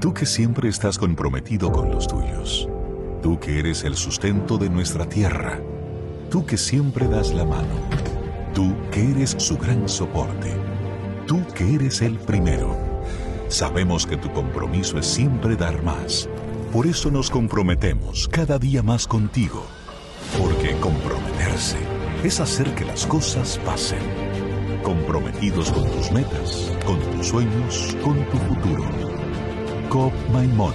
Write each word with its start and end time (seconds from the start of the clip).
Tú 0.00 0.12
que 0.12 0.26
siempre 0.26 0.68
estás 0.68 0.98
comprometido 0.98 1.70
con 1.70 1.92
los 1.92 2.08
tuyos. 2.08 2.68
Tú 3.22 3.38
que 3.38 3.60
eres 3.60 3.84
el 3.84 3.94
sustento 3.94 4.58
de 4.58 4.70
nuestra 4.70 5.08
tierra. 5.08 5.60
Tú 6.30 6.44
que 6.44 6.56
siempre 6.56 7.06
das 7.06 7.32
la 7.32 7.44
mano. 7.44 7.95
Tú 8.56 8.74
que 8.90 9.10
eres 9.10 9.36
su 9.36 9.58
gran 9.58 9.86
soporte. 9.86 10.50
Tú 11.26 11.44
que 11.54 11.74
eres 11.74 12.00
el 12.00 12.18
primero. 12.18 12.74
Sabemos 13.48 14.06
que 14.06 14.16
tu 14.16 14.32
compromiso 14.32 14.98
es 14.98 15.04
siempre 15.04 15.56
dar 15.56 15.82
más. 15.82 16.26
Por 16.72 16.86
eso 16.86 17.10
nos 17.10 17.28
comprometemos 17.28 18.26
cada 18.28 18.58
día 18.58 18.82
más 18.82 19.06
contigo. 19.06 19.62
Porque 20.38 20.74
comprometerse 20.80 21.76
es 22.24 22.40
hacer 22.40 22.74
que 22.74 22.86
las 22.86 23.04
cosas 23.04 23.60
pasen. 23.62 24.00
Comprometidos 24.82 25.70
con 25.70 25.84
tus 25.90 26.10
metas, 26.10 26.72
con 26.86 26.98
tus 27.10 27.26
sueños, 27.26 27.94
con 28.02 28.24
tu 28.30 28.38
futuro. 28.38 28.88
COP 29.90 30.14
Maimón. 30.32 30.72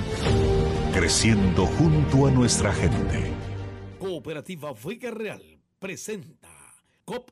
Creciendo 0.93 1.65
junto 1.65 2.27
a 2.27 2.31
nuestra 2.31 2.71
gente. 2.73 3.33
Cooperativa 3.97 4.71
Vega 4.85 5.09
Real 5.09 5.41
presenta 5.79 6.47
COP 7.05 7.31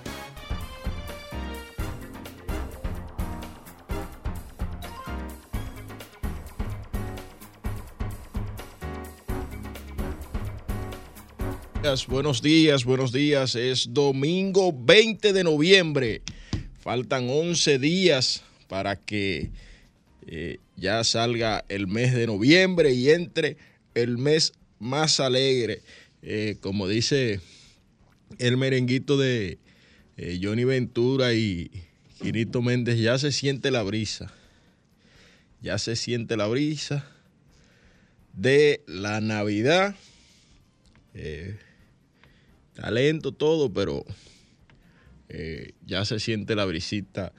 Buenos 12.07 12.41
días, 12.41 12.85
buenos 12.85 13.11
días. 13.11 13.55
Es 13.55 13.93
domingo 13.93 14.71
20 14.71 15.33
de 15.33 15.43
noviembre. 15.43 16.21
Faltan 16.79 17.27
11 17.29 17.79
días 17.79 18.43
para 18.69 18.95
que 18.95 19.49
eh, 20.25 20.59
ya 20.77 21.03
salga 21.03 21.65
el 21.67 21.87
mes 21.87 22.13
de 22.13 22.27
noviembre 22.27 22.93
y 22.93 23.09
entre 23.09 23.57
el 23.93 24.17
mes 24.17 24.53
más 24.79 25.19
alegre. 25.19 25.81
Eh, 26.21 26.55
como 26.61 26.87
dice 26.87 27.41
el 28.39 28.55
merenguito 28.55 29.17
de 29.17 29.57
eh, 30.15 30.39
Johnny 30.41 30.63
Ventura 30.63 31.33
y 31.33 31.71
Quirito 32.21 32.61
Méndez, 32.61 32.99
ya 32.99 33.17
se 33.17 33.33
siente 33.33 33.69
la 33.69 33.83
brisa. 33.83 34.31
Ya 35.61 35.77
se 35.77 35.97
siente 35.97 36.37
la 36.37 36.47
brisa 36.47 37.05
de 38.31 38.81
la 38.87 39.19
Navidad. 39.19 39.93
Talento, 42.81 43.31
todo, 43.31 43.71
pero 43.71 44.03
eh, 45.29 45.73
ya 45.85 46.03
se 46.03 46.19
siente 46.19 46.55
la 46.55 46.65
brisita 46.65 47.31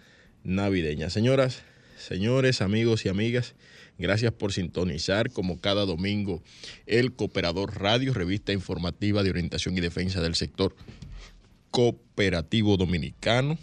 navideña. 0.45 1.11
Señoras, 1.11 1.63
señores, 1.99 2.63
amigos 2.63 3.05
y 3.05 3.09
amigas, 3.09 3.57
gracias 3.99 4.33
por 4.33 4.53
sintonizar 4.53 5.33
como 5.33 5.61
cada 5.61 5.85
domingo 5.85 6.45
el 6.87 7.13
Cooperador 7.13 7.81
Radio, 7.81 8.15
revista 8.15 8.53
informativa 8.53 9.25
de 9.25 9.31
orientación 9.31 9.77
y 9.77 9.81
defensa 9.81 10.21
del 10.21 10.37
sector 10.37 10.77
cooperativo 11.73 12.77
dominicano, 12.77 13.59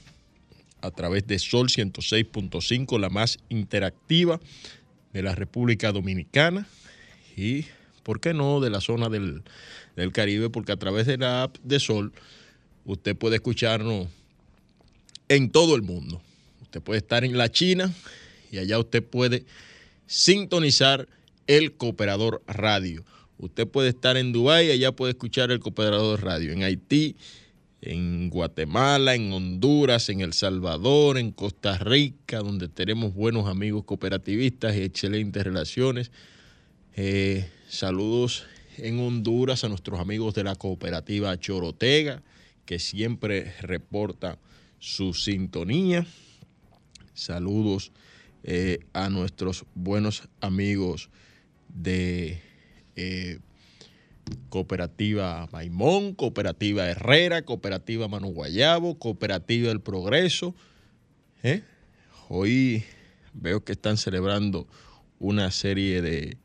a 0.81 0.91
través 0.91 1.27
de 1.27 1.39
Sol 1.39 1.69
106.5, 1.69 2.99
la 2.99 3.09
más 3.09 3.37
interactiva 3.47 4.41
de 5.13 5.23
la 5.23 5.33
República 5.33 5.93
Dominicana 5.93 6.67
y, 7.37 7.65
¿por 8.01 8.19
qué 8.19 8.33
no?, 8.33 8.59
de 8.59 8.69
la 8.69 8.81
zona 8.81 9.09
del, 9.09 9.43
Caribe, 10.13 10.49
porque 10.49 10.71
a 10.71 10.77
través 10.77 11.07
de 11.07 11.17
la 11.17 11.43
app 11.43 11.57
de 11.61 11.79
Sol 11.79 12.13
usted 12.85 13.17
puede 13.17 13.35
escucharnos 13.35 14.07
en 15.27 15.51
todo 15.51 15.75
el 15.75 15.81
mundo. 15.81 16.21
Usted 16.61 16.81
puede 16.81 16.99
estar 16.99 17.25
en 17.25 17.37
la 17.37 17.51
China 17.51 17.93
y 18.51 18.59
allá 18.59 18.79
usted 18.79 19.03
puede 19.03 19.43
sintonizar 20.07 21.07
el 21.47 21.73
Cooperador 21.73 22.41
Radio. 22.47 23.03
Usted 23.39 23.67
puede 23.67 23.89
estar 23.89 24.17
en 24.17 24.31
Dubái 24.31 24.67
y 24.67 24.71
allá 24.71 24.91
puede 24.91 25.11
escuchar 25.11 25.51
el 25.51 25.59
Cooperador 25.59 26.23
Radio. 26.23 26.51
En 26.51 26.63
Haití, 26.63 27.15
en 27.81 28.29
Guatemala, 28.29 29.15
en 29.15 29.31
Honduras, 29.31 30.09
en 30.09 30.21
El 30.21 30.33
Salvador, 30.33 31.17
en 31.17 31.31
Costa 31.31 31.77
Rica, 31.77 32.39
donde 32.39 32.67
tenemos 32.67 33.13
buenos 33.13 33.47
amigos 33.47 33.85
cooperativistas 33.85 34.75
y 34.75 34.81
excelentes 34.81 35.43
relaciones. 35.43 36.11
Eh, 36.95 37.49
saludos 37.69 38.47
en 38.77 38.99
Honduras 38.99 39.63
a 39.63 39.69
nuestros 39.69 39.99
amigos 39.99 40.33
de 40.33 40.43
la 40.43 40.55
cooperativa 40.55 41.39
Chorotega, 41.39 42.23
que 42.65 42.79
siempre 42.79 43.53
reporta 43.61 44.39
su 44.79 45.13
sintonía. 45.13 46.05
Saludos 47.13 47.91
eh, 48.43 48.79
a 48.93 49.09
nuestros 49.09 49.65
buenos 49.75 50.27
amigos 50.41 51.09
de 51.67 52.41
eh, 52.95 53.39
Cooperativa 54.49 55.47
Maimón, 55.51 56.15
Cooperativa 56.15 56.89
Herrera, 56.89 57.43
Cooperativa 57.43 58.07
Manu 58.07 58.29
Guayabo, 58.29 58.97
Cooperativa 58.97 59.71
El 59.71 59.81
Progreso. 59.81 60.55
¿eh? 61.43 61.61
Hoy 62.29 62.83
veo 63.33 63.63
que 63.63 63.73
están 63.73 63.97
celebrando 63.97 64.67
una 65.19 65.51
serie 65.51 66.01
de 66.01 66.37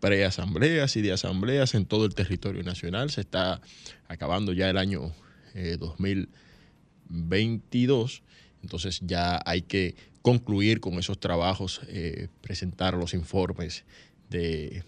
preasambleas 0.00 0.96
y 0.96 1.02
de 1.02 1.12
asambleas 1.12 1.74
en 1.74 1.86
todo 1.86 2.06
el 2.06 2.14
territorio 2.14 2.62
nacional. 2.62 3.10
Se 3.10 3.20
está 3.20 3.60
acabando 4.08 4.52
ya 4.52 4.70
el 4.70 4.78
año 4.78 5.12
2022, 5.54 8.22
entonces 8.62 9.00
ya 9.02 9.40
hay 9.44 9.62
que 9.62 9.96
concluir 10.22 10.80
con 10.80 10.94
esos 10.94 11.18
trabajos, 11.18 11.80
eh, 11.88 12.28
presentar 12.40 12.94
los 12.94 13.14
informes 13.14 13.84
de 14.28 14.84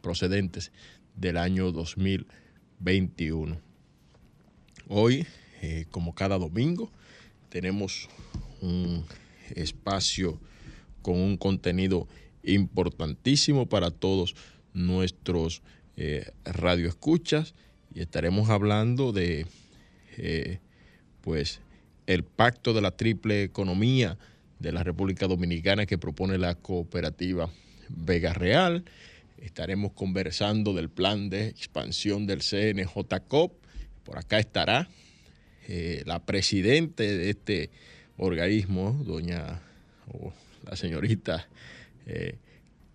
procedentes 0.00 0.70
del 1.16 1.36
año 1.36 1.72
2021. 1.72 3.60
Hoy, 4.88 5.26
eh, 5.62 5.86
como 5.90 6.14
cada 6.14 6.38
domingo, 6.38 6.92
tenemos 7.48 8.08
un 8.60 9.04
espacio 9.54 10.38
con 11.02 11.16
un 11.16 11.36
contenido 11.36 12.06
importantísimo 12.54 13.66
para 13.68 13.90
todos 13.90 14.34
nuestros 14.74 15.62
eh, 15.96 16.30
radioescuchas 16.44 17.54
y 17.94 18.00
estaremos 18.00 18.50
hablando 18.50 19.12
de 19.12 19.46
eh, 20.16 20.58
pues 21.20 21.60
el 22.06 22.24
pacto 22.24 22.72
de 22.72 22.80
la 22.80 22.92
triple 22.92 23.42
economía 23.42 24.18
de 24.58 24.72
la 24.72 24.82
República 24.82 25.26
Dominicana 25.26 25.86
que 25.86 25.98
propone 25.98 26.38
la 26.38 26.54
cooperativa 26.54 27.50
Vega 27.88 28.32
Real. 28.32 28.84
Estaremos 29.38 29.92
conversando 29.92 30.74
del 30.74 30.88
plan 30.88 31.30
de 31.30 31.48
expansión 31.48 32.26
del 32.26 32.40
CNJCOP. 32.40 33.52
Por 34.04 34.18
acá 34.18 34.38
estará 34.38 34.88
eh, 35.68 36.02
la 36.06 36.24
presidenta 36.24 37.02
de 37.02 37.30
este 37.30 37.70
organismo, 38.16 39.00
doña 39.04 39.60
o 40.12 40.32
la 40.64 40.76
señorita 40.76 41.46
eh, 42.08 42.38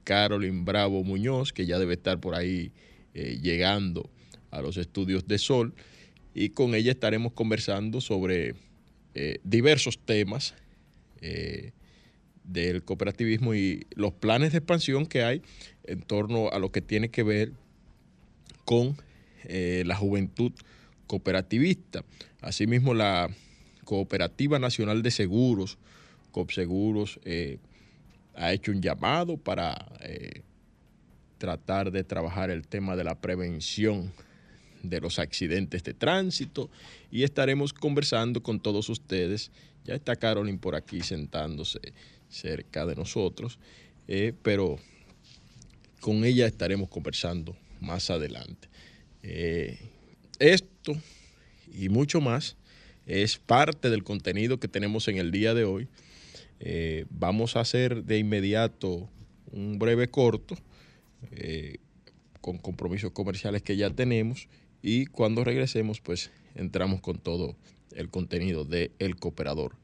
Carolyn 0.04 0.66
Bravo 0.66 1.04
Muñoz, 1.04 1.54
que 1.54 1.66
ya 1.66 1.80
debe 1.80 1.94
estar 1.94 2.20
por 2.20 2.36
ahí 2.36 2.72
eh, 3.14 3.40
llegando 3.42 4.10
a 4.52 4.62
los 4.62 4.78
estudios 4.78 5.28
de 5.28 5.38
Sol. 5.38 5.74
Y 6.34 6.50
con 6.50 6.76
ella 6.76 6.92
estaremos 6.92 7.34
conversando 7.34 8.02
sobre 8.02 8.56
diversos 9.44 10.00
temas 10.00 10.56
del 12.44 12.84
cooperativismo 12.84 13.54
y 13.54 13.86
los 13.96 14.12
planes 14.14 14.52
de 14.52 14.58
expansión 14.58 15.06
que 15.06 15.24
hay 15.24 15.44
en 15.84 16.02
torno 16.02 16.50
a 16.50 16.58
lo 16.58 16.72
que 16.72 16.82
tiene 16.82 17.10
que 17.10 17.22
ver 17.22 17.54
con 18.66 18.98
eh, 19.46 19.84
la 19.86 19.96
juventud 19.96 20.52
cooperativista. 21.08 22.04
Asimismo, 22.42 22.94
la 22.94 23.30
Cooperativa 23.84 24.60
Nacional 24.60 25.04
de 25.04 25.12
Seguros, 25.12 25.78
COPSEGUROS, 26.32 27.20
eh, 27.26 27.60
ha 28.36 28.54
hecho 28.54 28.72
un 28.72 28.82
llamado 28.82 29.38
para 29.38 29.94
eh, 30.02 30.42
tratar 31.38 31.92
de 31.92 32.04
trabajar 32.04 32.50
el 32.50 32.68
tema 32.68 32.96
de 32.96 33.04
la 33.04 33.20
prevención 33.20 34.12
de 34.82 35.00
los 35.00 35.20
accidentes 35.20 35.84
de 35.84 35.94
tránsito 35.94 36.70
y 37.12 37.24
estaremos 37.24 37.74
conversando 37.74 38.44
con 38.44 38.60
todos 38.60 38.90
ustedes. 38.90 39.52
Ya 39.86 39.96
está 39.96 40.16
Carolyn 40.16 40.60
por 40.60 40.76
aquí 40.76 41.02
sentándose 41.02 41.80
cerca 42.30 42.86
de 42.86 42.96
nosotros, 42.96 43.60
pero 44.42 44.78
con 46.04 46.26
ella 46.26 46.46
estaremos 46.46 46.90
conversando 46.90 47.56
más 47.80 48.10
adelante. 48.10 48.68
Eh, 49.24 49.80
esto 50.40 50.98
y 51.74 51.88
mucho 51.88 52.20
más 52.20 52.58
es 53.06 53.38
parte 53.38 53.90
del 53.90 54.04
contenido 54.04 54.60
que 54.60 54.68
tenemos 54.68 55.08
en 55.08 55.18
el 55.18 55.32
día 55.32 55.54
de 55.54 55.64
hoy. 55.64 55.88
Eh, 56.66 57.06
vamos 57.10 57.56
a 57.56 57.60
hacer 57.60 58.04
de 58.06 58.20
inmediato 58.20 59.10
un 59.52 59.78
breve 59.80 60.10
corto 60.10 60.56
eh, 61.32 61.78
con 62.42 62.58
compromisos 62.58 63.12
comerciales 63.12 63.62
que 63.62 63.76
ya 63.76 63.90
tenemos 63.90 64.48
y 64.82 65.06
cuando 65.08 65.44
regresemos 65.44 66.00
pues 66.00 66.32
entramos 66.56 67.02
con 67.02 67.20
todo 67.20 67.56
el 67.92 68.10
contenido 68.10 68.64
de 68.64 68.92
El 68.98 69.18
Cooperador 69.18 69.76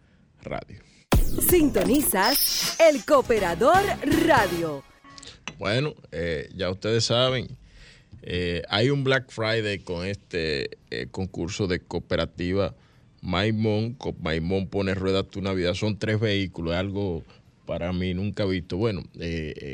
Radio. 0.42 0.80
Sintonizas 1.50 2.78
El 2.80 3.04
Cooperador 3.04 3.84
Radio 4.26 4.84
bueno, 5.60 5.94
eh, 6.14 6.50
ya 6.56 6.70
ustedes 6.72 7.04
saben, 7.04 7.58
eh, 8.22 8.64
hay 8.70 8.90
un 8.90 9.04
Black 9.04 9.30
Friday 9.30 9.80
con 9.80 10.08
este 10.08 10.78
eh, 10.90 11.08
concurso 11.12 11.68
de 11.68 11.82
cooperativa 11.82 12.74
Maimón. 13.22 13.98
Maimón 14.22 14.68
pone 14.68 14.94
ruedas 14.94 15.28
tu 15.30 15.42
Navidad. 15.42 15.74
Son 15.74 15.98
tres 15.98 16.20
vehículos, 16.20 16.76
algo 16.76 17.24
para 17.66 17.94
mí 17.94 18.14
nunca 18.14 18.46
visto. 18.46 18.78
Bueno, 18.78 19.04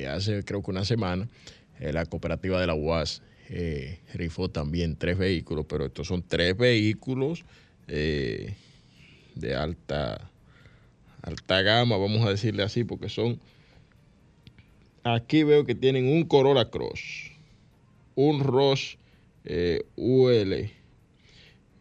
hace 0.09 0.43
creo 0.43 0.61
que 0.63 0.71
una 0.71 0.85
semana 0.85 1.27
la 1.79 2.05
cooperativa 2.05 2.59
de 2.59 2.67
la 2.67 2.75
UAS 2.75 3.21
rifó 4.13 4.49
también 4.49 4.95
tres 4.95 5.17
vehículos, 5.17 5.65
pero 5.69 5.85
estos 5.85 6.07
son 6.07 6.23
tres 6.23 6.57
vehículos 6.57 7.45
de 7.87 8.55
alta, 9.55 10.31
alta 11.21 11.61
gama, 11.61 11.97
vamos 11.97 12.25
a 12.25 12.31
decirle 12.31 12.63
así, 12.63 12.83
porque 12.83 13.09
son 13.09 13.39
Aquí 15.03 15.43
veo 15.43 15.65
que 15.65 15.75
tienen 15.75 16.07
un 16.07 16.23
Corolla 16.23 16.71
Cross, 16.71 17.31
un 18.15 18.39
Ross 18.39 18.97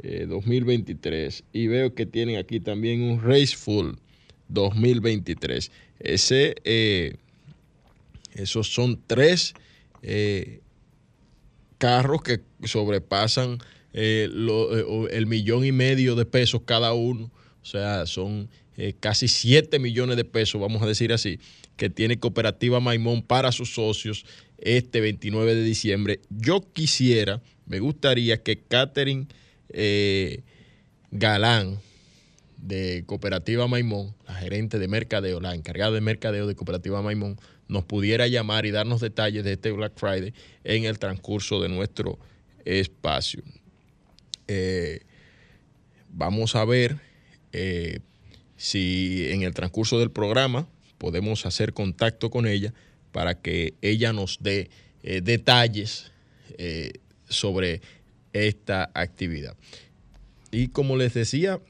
eh, 0.04 0.24
UL 0.24 0.28
2023 0.28 1.40
eh, 1.40 1.44
y 1.52 1.66
veo 1.66 1.94
que 1.94 2.06
tienen 2.06 2.36
aquí 2.36 2.60
también 2.60 3.02
un 3.02 3.22
Raceful 3.22 3.98
2023. 4.48 5.70
Ese, 5.98 6.54
eh, 6.64 7.16
esos 8.34 8.68
son 8.68 9.00
tres 9.06 9.54
carros 11.78 12.22
que 12.22 12.40
sobrepasan 12.64 13.58
el 13.92 15.26
millón 15.26 15.64
y 15.64 15.72
medio 15.72 16.14
de 16.14 16.26
pesos 16.26 16.62
cada 16.64 16.92
uno. 16.92 17.30
O 17.62 17.66
sea, 17.66 18.04
son 18.06 18.50
casi 19.00 19.28
7 19.28 19.78
millones 19.78 20.16
de 20.16 20.24
pesos, 20.24 20.60
vamos 20.60 20.82
a 20.82 20.86
decir 20.86 21.12
así 21.12 21.38
que 21.76 21.90
tiene 21.90 22.18
Cooperativa 22.18 22.80
Maimón 22.80 23.22
para 23.22 23.52
sus 23.52 23.74
socios 23.74 24.24
este 24.58 25.00
29 25.00 25.54
de 25.54 25.62
diciembre. 25.62 26.20
Yo 26.30 26.60
quisiera, 26.72 27.42
me 27.66 27.80
gustaría 27.80 28.42
que 28.42 28.58
Catherine 28.58 29.26
eh, 29.70 30.42
Galán 31.10 31.78
de 32.56 33.04
Cooperativa 33.06 33.68
Maimón, 33.68 34.14
la 34.26 34.34
gerente 34.34 34.78
de 34.78 34.88
mercadeo, 34.88 35.40
la 35.40 35.54
encargada 35.54 35.92
de 35.92 36.00
mercadeo 36.00 36.46
de 36.46 36.54
Cooperativa 36.54 37.02
Maimón, 37.02 37.38
nos 37.68 37.84
pudiera 37.84 38.26
llamar 38.26 38.66
y 38.66 38.70
darnos 38.70 39.00
detalles 39.00 39.44
de 39.44 39.52
este 39.52 39.70
Black 39.72 39.92
Friday 39.96 40.34
en 40.64 40.84
el 40.84 40.98
transcurso 40.98 41.60
de 41.60 41.68
nuestro 41.68 42.18
espacio. 42.64 43.42
Eh, 44.48 45.00
vamos 46.08 46.56
a 46.56 46.64
ver 46.64 46.98
eh, 47.52 48.00
si 48.56 49.26
en 49.30 49.42
el 49.42 49.54
transcurso 49.54 49.98
del 49.98 50.10
programa 50.10 50.68
podemos 50.98 51.46
hacer 51.46 51.72
contacto 51.72 52.30
con 52.30 52.46
ella 52.46 52.72
para 53.12 53.40
que 53.40 53.74
ella 53.82 54.12
nos 54.12 54.38
dé 54.40 54.70
detalles 55.02 56.10
sobre 57.28 57.82
esta 58.34 58.90
actividad. 58.92 59.56
Y 60.50 60.68
como 60.68 60.98
les 60.98 61.14
decía 61.14 61.60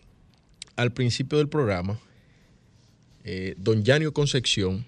al 0.75 0.93
principio 0.93 1.39
del 1.39 1.49
programa, 1.49 2.01
eh, 3.23 3.55
don 3.57 3.85
Yanio 3.85 4.13
Concepción, 4.13 4.85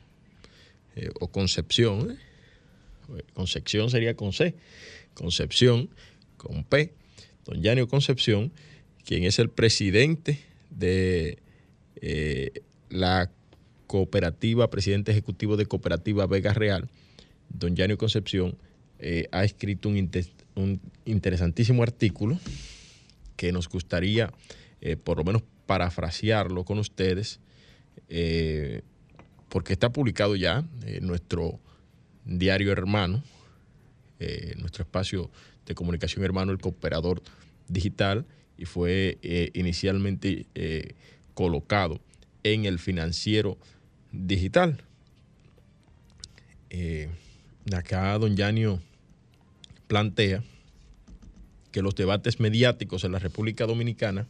o 1.21 1.28
Concepción, 1.28 2.18
Concepción 3.35 3.90
sería 3.90 4.16
con 4.16 4.33
C, 4.33 4.54
Concepción 5.14 5.90
con 6.37 6.64
P, 6.64 6.92
don 7.45 7.62
Yanio 7.62 7.88
Concepción, 7.88 8.52
quien 9.04 9.25
es 9.25 9.38
el 9.38 9.50
presidente 9.50 10.40
de 10.71 11.38
eh, 11.97 12.50
la 12.90 13.30
cooperativa, 13.87 14.68
presidente 14.68 15.12
ejecutivo 15.12 15.56
de 15.56 15.66
Cooperativa 15.66 16.26
Vega 16.26 16.52
Real, 16.52 16.88
don 17.49 17.76
Yanio 17.76 17.99
Concepción, 17.99 18.56
eh, 18.98 19.28
ha 19.32 19.44
escrito 19.44 19.88
un, 19.88 20.80
interesantísimo 21.04 21.82
artículo 21.82 22.38
que 23.36 23.52
nos 23.52 23.68
gustaría, 23.68 24.32
eh, 24.80 24.96
por 24.96 25.18
lo 25.18 25.24
menos, 25.24 25.42
parafrasearlo 25.66 26.64
con 26.64 26.78
ustedes, 26.78 27.40
porque 29.48 29.72
está 29.72 29.90
publicado 29.90 30.36
ya 30.36 30.64
en 30.84 31.06
nuestro 31.06 31.58
diario 32.24 32.70
hermano, 32.70 33.24
nuestro 34.58 34.84
espacio 34.84 35.28
de 35.66 35.74
comunicación 35.74 36.24
hermano, 36.24 36.52
el 36.52 36.58
cooperador 36.58 37.20
digital, 37.66 38.24
y 38.56 38.64
fue 38.64 39.18
inicialmente 39.54 40.46
colocado 41.34 42.00
en 42.44 42.64
el 42.64 42.78
financiero 42.78 43.58
digital. 44.12 44.82
Eh, 46.70 47.08
acá 47.75 48.18
don 48.18 48.37
Yanio 48.37 48.80
plantea 49.87 50.42
que 51.73 51.82
los 51.82 51.94
debates 51.94 52.40
mediáticos 52.40 53.04
en 53.04 53.12
la 53.12 53.18
República 53.18 53.66
Dominicana 53.66 54.26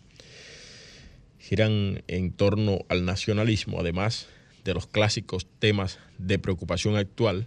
giran 1.38 2.02
en 2.08 2.32
torno 2.32 2.80
al 2.88 3.04
nacionalismo, 3.04 3.80
además 3.80 4.26
de 4.64 4.74
los 4.74 4.86
clásicos 4.86 5.46
temas 5.58 5.98
de 6.18 6.38
preocupación 6.38 6.96
actual, 6.96 7.46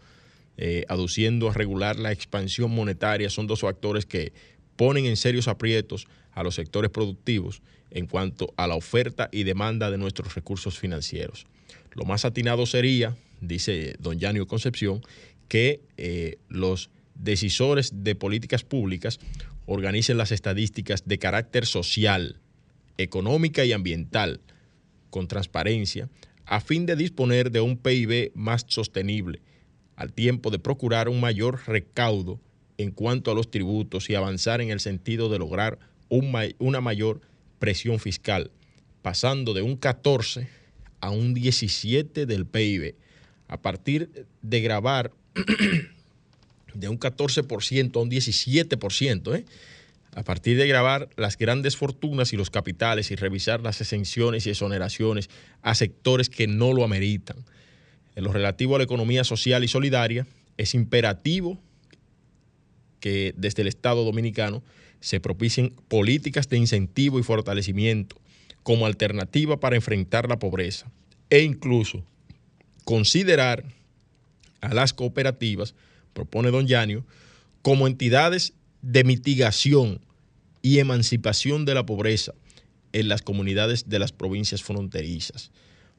eh, 0.56 0.84
aduciendo 0.88 1.48
a 1.48 1.54
regular 1.54 1.98
la 1.98 2.12
expansión 2.12 2.70
monetaria, 2.70 3.30
son 3.30 3.46
dos 3.46 3.60
factores 3.60 4.06
que 4.06 4.32
ponen 4.76 5.06
en 5.06 5.16
serios 5.16 5.48
aprietos 5.48 6.06
a 6.32 6.42
los 6.42 6.56
sectores 6.56 6.90
productivos 6.90 7.62
en 7.90 8.06
cuanto 8.06 8.52
a 8.56 8.66
la 8.66 8.74
oferta 8.74 9.28
y 9.32 9.44
demanda 9.44 9.90
de 9.90 9.98
nuestros 9.98 10.34
recursos 10.34 10.78
financieros. 10.78 11.46
Lo 11.92 12.04
más 12.04 12.24
atinado 12.24 12.66
sería, 12.66 13.16
dice 13.40 13.94
don 13.98 14.18
Yanio 14.18 14.46
Concepción, 14.46 15.00
que 15.48 15.80
eh, 15.96 16.38
los 16.48 16.90
decisores 17.14 18.04
de 18.04 18.14
políticas 18.14 18.64
públicas 18.64 19.18
organicen 19.66 20.18
las 20.18 20.32
estadísticas 20.32 21.06
de 21.06 21.18
carácter 21.18 21.66
social, 21.66 22.40
económica 22.98 23.64
y 23.64 23.72
ambiental 23.72 24.40
con 25.10 25.28
transparencia 25.28 26.08
a 26.44 26.60
fin 26.60 26.86
de 26.86 26.96
disponer 26.96 27.50
de 27.50 27.60
un 27.60 27.76
PIB 27.76 28.32
más 28.34 28.64
sostenible, 28.68 29.42
al 29.96 30.12
tiempo 30.12 30.50
de 30.50 30.58
procurar 30.58 31.08
un 31.08 31.20
mayor 31.20 31.60
recaudo 31.66 32.40
en 32.78 32.90
cuanto 32.90 33.30
a 33.30 33.34
los 33.34 33.50
tributos 33.50 34.08
y 34.08 34.14
avanzar 34.14 34.60
en 34.60 34.70
el 34.70 34.80
sentido 34.80 35.28
de 35.28 35.38
lograr 35.38 35.78
una 36.08 36.80
mayor 36.80 37.20
presión 37.58 37.98
fiscal, 37.98 38.50
pasando 39.02 39.52
de 39.52 39.62
un 39.62 39.76
14 39.76 40.48
a 41.00 41.10
un 41.10 41.34
17 41.34 42.24
del 42.24 42.46
PIB, 42.46 42.94
a 43.48 43.60
partir 43.60 44.26
de 44.40 44.60
grabar 44.60 45.12
de 46.74 46.88
un 46.88 46.98
14% 46.98 47.96
a 47.96 48.00
un 48.00 48.10
17%, 48.10 49.36
¿eh? 49.36 49.44
A 50.18 50.24
partir 50.24 50.56
de 50.56 50.66
grabar 50.66 51.08
las 51.16 51.38
grandes 51.38 51.76
fortunas 51.76 52.32
y 52.32 52.36
los 52.36 52.50
capitales 52.50 53.12
y 53.12 53.14
revisar 53.14 53.60
las 53.60 53.80
exenciones 53.80 54.46
y 54.46 54.50
exoneraciones 54.50 55.30
a 55.62 55.76
sectores 55.76 56.28
que 56.28 56.48
no 56.48 56.72
lo 56.72 56.82
ameritan. 56.82 57.36
En 58.16 58.24
lo 58.24 58.32
relativo 58.32 58.74
a 58.74 58.78
la 58.78 58.84
economía 58.84 59.22
social 59.22 59.62
y 59.62 59.68
solidaria, 59.68 60.26
es 60.56 60.74
imperativo 60.74 61.56
que 62.98 63.32
desde 63.36 63.62
el 63.62 63.68
Estado 63.68 64.04
dominicano 64.04 64.64
se 64.98 65.20
propicien 65.20 65.72
políticas 65.86 66.48
de 66.48 66.56
incentivo 66.56 67.20
y 67.20 67.22
fortalecimiento 67.22 68.16
como 68.64 68.86
alternativa 68.86 69.60
para 69.60 69.76
enfrentar 69.76 70.28
la 70.28 70.40
pobreza 70.40 70.90
e 71.30 71.42
incluso 71.42 72.02
considerar 72.84 73.64
a 74.60 74.74
las 74.74 74.92
cooperativas 74.92 75.76
propone 76.12 76.50
don 76.50 76.66
Yanio, 76.66 77.06
como 77.62 77.86
entidades 77.86 78.54
de 78.82 79.04
mitigación 79.04 80.00
y 80.68 80.80
emancipación 80.80 81.64
de 81.64 81.72
la 81.72 81.86
pobreza 81.86 82.34
en 82.92 83.08
las 83.08 83.22
comunidades 83.22 83.88
de 83.88 83.98
las 83.98 84.12
provincias 84.12 84.62
fronterizas. 84.62 85.50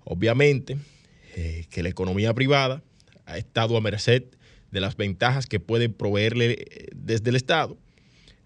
Obviamente 0.03 0.77
eh, 1.35 1.65
que 1.71 1.81
la 1.81 1.89
economía 1.89 2.35
privada 2.35 2.83
ha 3.25 3.39
estado 3.39 3.77
a 3.77 3.81
merced 3.81 4.25
de 4.69 4.79
las 4.79 4.95
ventajas 4.95 5.47
que 5.47 5.59
puede 5.59 5.89
proveerle 5.89 6.51
eh, 6.51 6.87
desde 6.95 7.31
el 7.31 7.35
Estado, 7.35 7.79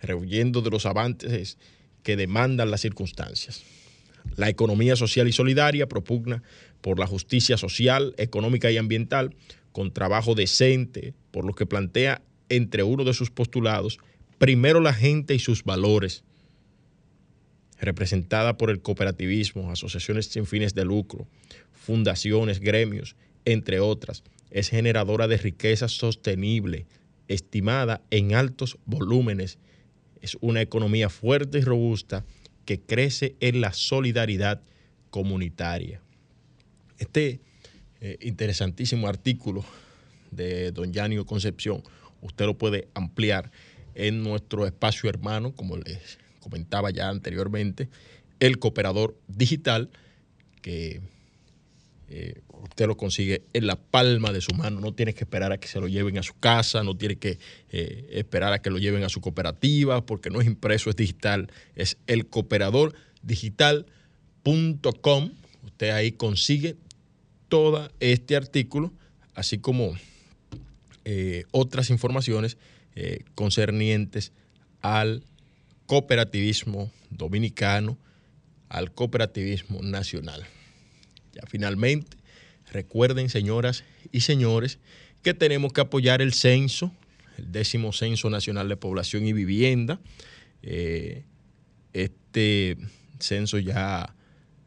rehuyendo 0.01 0.61
de 0.61 0.69
los 0.69 0.85
avances 0.85 1.57
que 2.03 2.15
demandan 2.15 2.71
las 2.71 2.79
circunstancias. 2.79 3.61
La 4.37 4.47
economía 4.47 4.95
social 4.95 5.27
y 5.27 5.33
solidaria 5.33 5.89
propugna 5.89 6.41
por 6.79 6.99
la 6.99 7.07
justicia 7.07 7.57
social, 7.57 8.15
económica 8.17 8.71
y 8.71 8.77
ambiental, 8.77 9.35
con 9.73 9.91
trabajo 9.91 10.35
decente, 10.35 11.13
por 11.31 11.43
lo 11.43 11.53
que 11.53 11.65
plantea 11.65 12.21
entre 12.47 12.83
uno 12.83 13.03
de 13.03 13.13
sus 13.13 13.29
postulados, 13.29 13.99
primero 14.37 14.79
la 14.79 14.93
gente 14.93 15.35
y 15.35 15.39
sus 15.39 15.63
valores, 15.63 16.23
representada 17.79 18.57
por 18.57 18.69
el 18.69 18.81
cooperativismo, 18.81 19.71
asociaciones 19.71 20.27
sin 20.27 20.45
fines 20.45 20.73
de 20.73 20.85
lucro, 20.85 21.27
fundaciones, 21.73 22.59
gremios, 22.59 23.15
entre 23.45 23.79
otras, 23.79 24.23
es 24.51 24.69
generadora 24.69 25.27
de 25.27 25.37
riqueza 25.37 25.87
sostenible, 25.87 26.85
estimada 27.27 28.01
en 28.11 28.35
altos 28.35 28.77
volúmenes. 28.85 29.57
Es 30.21 30.37
una 30.41 30.61
economía 30.61 31.09
fuerte 31.09 31.57
y 31.57 31.61
robusta 31.61 32.23
que 32.65 32.79
crece 32.79 33.35
en 33.39 33.61
la 33.61 33.73
solidaridad 33.73 34.61
comunitaria. 35.09 36.01
Este 36.97 37.41
eh, 37.99 38.17
interesantísimo 38.21 39.07
artículo 39.07 39.65
de 40.31 40.71
don 40.71 40.93
Yanio 40.93 41.25
Concepción. 41.25 41.83
Usted 42.21 42.45
lo 42.45 42.57
puede 42.57 42.87
ampliar 42.93 43.51
en 43.95 44.23
nuestro 44.23 44.65
espacio 44.65 45.09
hermano, 45.09 45.53
como 45.53 45.77
les 45.77 46.19
comentaba 46.39 46.91
ya 46.91 47.09
anteriormente, 47.09 47.89
el 48.39 48.59
cooperador 48.59 49.17
digital, 49.27 49.89
que 50.61 51.01
eh, 52.09 52.41
usted 52.61 52.87
lo 52.87 52.97
consigue 52.97 53.43
en 53.53 53.65
la 53.65 53.75
palma 53.75 54.31
de 54.31 54.41
su 54.41 54.53
mano. 54.53 54.79
No 54.79 54.93
tiene 54.93 55.13
que 55.13 55.23
esperar 55.23 55.51
a 55.51 55.57
que 55.57 55.67
se 55.67 55.79
lo 55.79 55.87
lleven 55.87 56.17
a 56.17 56.23
su 56.23 56.33
casa, 56.39 56.83
no 56.83 56.95
tiene 56.95 57.15
que 57.15 57.39
eh, 57.69 58.07
esperar 58.11 58.53
a 58.53 58.61
que 58.61 58.69
lo 58.69 58.77
lleven 58.77 59.03
a 59.03 59.09
su 59.09 59.21
cooperativa, 59.21 60.05
porque 60.05 60.29
no 60.29 60.41
es 60.41 60.47
impreso, 60.47 60.89
es 60.89 60.95
digital. 60.95 61.51
Es 61.75 61.97
el 62.07 62.27
cooperador 62.27 62.93
digital.com. 63.23 65.31
Usted 65.63 65.89
ahí 65.89 66.11
consigue 66.11 66.75
todo 67.47 67.89
este 67.99 68.35
artículo, 68.35 68.93
así 69.33 69.57
como 69.57 69.93
eh, 71.05 71.45
otras 71.51 71.89
informaciones 71.89 72.57
eh, 72.95 73.23
concernientes 73.35 74.31
al 74.81 75.23
cooperativismo 75.85 76.91
dominicano 77.09 77.97
al 78.73 78.91
cooperativismo 78.91 79.83
nacional. 79.83 80.43
Ya 81.31 81.43
finalmente, 81.47 82.17
recuerden, 82.71 83.29
señoras 83.29 83.83
y 84.11 84.21
señores, 84.21 84.79
que 85.21 85.35
tenemos 85.35 85.71
que 85.73 85.81
apoyar 85.81 86.23
el 86.23 86.33
censo, 86.33 86.91
el 87.37 87.51
décimo 87.51 87.93
censo 87.93 88.31
nacional 88.31 88.67
de 88.67 88.75
población 88.75 89.27
y 89.27 89.33
vivienda. 89.33 89.99
Eh, 90.63 91.23
este 91.93 92.77
censo 93.19 93.59
ya 93.59 94.15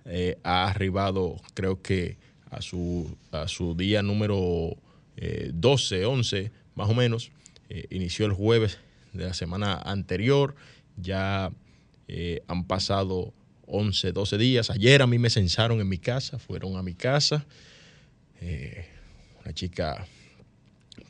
eh, 0.05 0.39
ha 0.45 0.69
arribado, 0.69 1.41
creo 1.55 1.83
que 1.83 2.17
a 2.49 2.63
su, 2.63 3.19
a 3.33 3.49
su 3.49 3.75
día 3.75 4.03
número 4.03 4.77
12, 5.53 6.01
eh, 6.01 6.05
11, 6.05 6.53
más 6.77 6.89
o 6.89 6.95
menos. 6.95 7.33
Inició 7.91 8.27
el 8.27 8.33
jueves 8.33 8.79
de 9.13 9.25
la 9.25 9.35
semana 9.35 9.75
anterior. 9.75 10.55
Ya 10.97 11.51
han 12.49 12.65
pasado 12.67 13.33
11, 13.67 14.13
12 14.13 14.39
días. 14.39 14.71
Ayer 14.71 15.03
a 15.03 15.07
mí 15.07 15.19
me 15.19 15.31
censaron 15.31 15.81
en 15.81 15.89
mi 15.89 15.99
casa, 15.99 16.39
fueron 16.39 16.77
a 16.77 16.83
mi 16.83 16.95
casa. 16.95 17.47
una 18.41 19.53
chica 19.55 20.07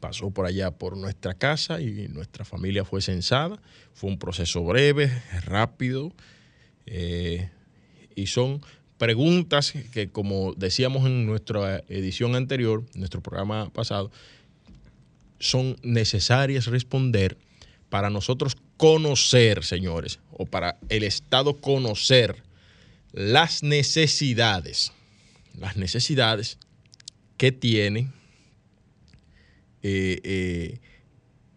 pasó 0.01 0.31
por 0.31 0.47
allá 0.47 0.71
por 0.71 0.97
nuestra 0.97 1.35
casa 1.35 1.81
y 1.81 2.09
nuestra 2.09 2.45
familia 2.45 2.85
fue 2.85 3.01
censada. 3.01 3.61
Fue 3.95 4.11
un 4.11 4.19
proceso 4.19 4.63
breve, 4.65 5.11
rápido, 5.45 6.13
eh, 6.87 7.51
y 8.15 8.27
son 8.27 8.63
preguntas 8.99 9.75
que, 9.93 10.09
como 10.09 10.55
decíamos 10.55 11.07
en 11.07 11.27
nuestra 11.27 11.83
edición 11.89 12.35
anterior, 12.35 12.85
nuestro 12.95 13.21
programa 13.21 13.71
pasado, 13.71 14.11
son 15.39 15.77
necesarias 15.83 16.67
responder 16.67 17.37
para 17.89 18.11
nosotros 18.11 18.57
conocer, 18.77 19.65
señores, 19.65 20.19
o 20.33 20.47
para 20.47 20.79
el 20.89 21.03
Estado 21.03 21.61
conocer 21.61 22.43
las 23.13 23.63
necesidades, 23.63 24.93
las 25.59 25.77
necesidades 25.77 26.59
que 27.37 27.53
tienen 27.53 28.13
eh, 29.83 30.21
eh, 30.25 30.79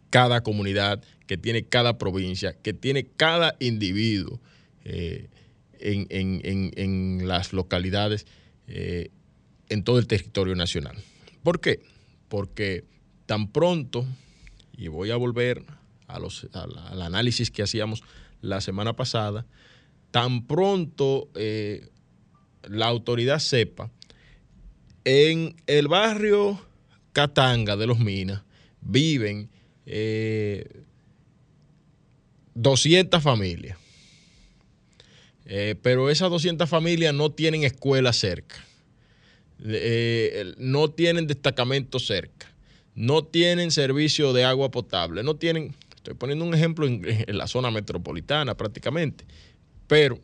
cada 0.09 0.41
comunidad, 0.41 1.03
que 1.27 1.37
tiene 1.37 1.63
cada 1.63 1.97
provincia, 1.97 2.55
que 2.61 2.73
tiene 2.73 3.05
cada 3.05 3.55
individuo 3.59 4.39
eh, 4.85 5.27
en, 5.79 7.27
las 7.27 7.53
localidades 7.53 8.25
en 8.67 9.83
todo 9.83 9.99
el 9.99 10.07
territorio 10.07 10.55
nacional. 10.55 10.95
¿Por 11.43 11.59
qué? 11.59 11.79
Porque 12.27 12.83
tan 13.29 13.51
pronto, 13.51 14.07
y 14.75 14.87
voy 14.87 15.11
a 15.11 15.15
volver 15.15 15.63
al 16.07 17.01
análisis 17.03 17.51
que 17.51 17.61
hacíamos 17.61 18.01
la 18.41 18.59
semana 18.59 18.95
pasada, 18.95 19.45
tan 20.09 20.47
pronto 20.47 21.29
la 22.63 22.87
autoridad 22.87 23.37
sepa, 23.37 23.91
en 25.03 25.55
el 25.67 25.87
barrio 25.87 26.59
Catanga 27.13 27.77
de 27.77 27.85
los 27.85 27.99
Minas 27.99 28.41
viven 28.81 29.51
200 32.55 33.19
eh, 33.19 33.21
familias. 33.21 33.77
Eh, 35.45 35.75
pero 35.83 36.09
esas 36.09 36.31
200 36.31 36.67
familias 36.67 37.13
no 37.13 37.31
tienen 37.31 37.63
escuela 37.63 38.11
cerca, 38.11 38.65
eh, 39.63 40.55
no 40.57 40.89
tienen 40.89 41.27
destacamento 41.27 41.99
cerca, 41.99 42.48
no 42.99 43.23
tienen 43.23 43.71
servicio 43.71 44.33
de 44.33 44.43
agua 44.43 44.71
potable, 44.71 45.23
no 45.23 45.37
tienen, 45.37 45.73
estoy 45.95 46.15
poniendo 46.15 46.43
un 46.43 46.53
ejemplo 46.53 46.85
en, 46.85 47.01
la 47.27 47.47
zona 47.47 47.71
metropolitana 47.71 48.57
prácticamente, 48.57 49.23
pero 49.87 50.19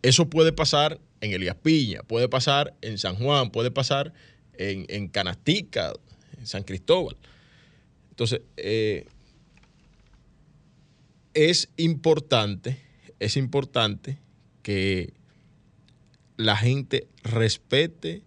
eso 0.00 0.30
puede 0.30 0.52
pasar 0.52 0.98
en 1.20 1.32
Elías 1.32 1.56
Piña, 1.56 2.02
puede 2.02 2.30
pasar 2.30 2.74
en 2.80 2.96
San 2.96 3.16
Juan, 3.16 3.50
puede 3.50 3.70
pasar 3.70 4.14
en, 4.54 5.08
Canastica, 5.08 5.92
en 6.38 6.46
San 6.46 6.62
Cristóbal. 6.62 7.18
Entonces, 8.08 8.40
eh, 8.56 9.04
es 11.34 11.68
importante, 11.76 12.80
es 13.20 13.36
importante 13.36 14.16
que 14.62 15.12
la 16.38 16.56
gente 16.56 17.06
respete, 17.22 18.22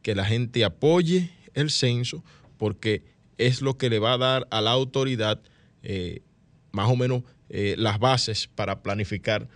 que 0.00 0.14
la 0.14 0.24
gente 0.24 0.64
apoye 0.64 1.30
el 1.54 1.70
censo, 1.70 2.24
porque 2.58 3.02
es 3.38 3.62
lo 3.62 3.78
que 3.78 3.90
le 3.90 3.98
va 3.98 4.14
a 4.14 4.18
dar 4.18 4.48
a 4.50 4.60
la 4.60 4.70
autoridad 4.70 5.40
eh, 5.82 6.22
más 6.72 6.88
o 6.88 6.96
menos 6.96 7.22
eh, 7.48 7.74
las 7.78 7.98
bases 7.98 8.46
para 8.46 8.82
planificar 8.82 9.48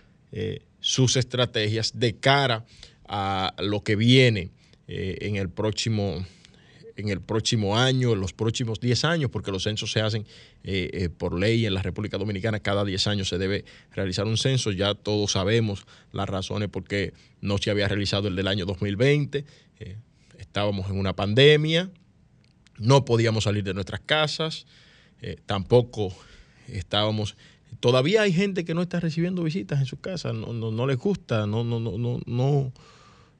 sus 0.81 1.15
estrategias 1.15 1.97
de 1.97 2.17
cara 2.17 2.65
a 3.07 3.53
lo 3.59 3.83
que 3.83 3.95
viene 3.95 4.51
eh, 4.87 5.17
en, 5.21 5.35
el 5.35 5.49
próximo, 5.49 6.23
en 6.95 7.09
el 7.09 7.21
próximo 7.21 7.77
año, 7.77 8.13
en 8.13 8.19
los 8.19 8.33
próximos 8.33 8.79
10 8.79 9.05
años, 9.05 9.31
porque 9.31 9.51
los 9.51 9.63
censos 9.63 9.91
se 9.91 10.01
hacen 10.01 10.25
eh, 10.63 10.89
eh, 10.93 11.09
por 11.09 11.39
ley 11.39 11.65
en 11.65 11.73
la 11.73 11.81
República 11.81 12.19
Dominicana, 12.19 12.59
cada 12.59 12.85
10 12.85 13.07
años 13.07 13.29
se 13.29 13.39
debe 13.39 13.65
realizar 13.91 14.27
un 14.27 14.37
censo, 14.37 14.71
ya 14.71 14.93
todos 14.93 15.31
sabemos 15.31 15.87
las 16.11 16.29
razones 16.29 16.69
por 16.69 16.83
qué 16.83 17.13
no 17.41 17.57
se 17.57 17.71
había 17.71 17.87
realizado 17.87 18.27
el 18.27 18.35
del 18.35 18.47
año 18.47 18.65
2020, 18.65 19.45
estábamos 20.39 20.89
en 20.89 20.97
una 20.97 21.15
pandemia, 21.15 21.89
no 22.77 23.05
podíamos 23.05 23.45
salir 23.45 23.63
de 23.63 23.73
nuestras 23.73 24.01
casas, 24.01 24.65
tampoco 25.45 26.13
estábamos 26.67 27.35
todavía 27.79 28.23
hay 28.23 28.33
gente 28.33 28.65
que 28.65 28.73
no 28.73 28.81
está 28.81 28.99
recibiendo 28.99 29.43
visitas 29.43 29.79
en 29.79 29.85
su 29.85 29.99
casa, 29.99 30.33
no, 30.33 30.53
no, 30.53 30.71
no 30.71 30.87
les 30.87 30.97
gusta, 30.97 31.45
no, 31.45 31.63
no, 31.63 31.79
no, 31.79 31.97
no, 31.97 32.19
no, 32.25 32.73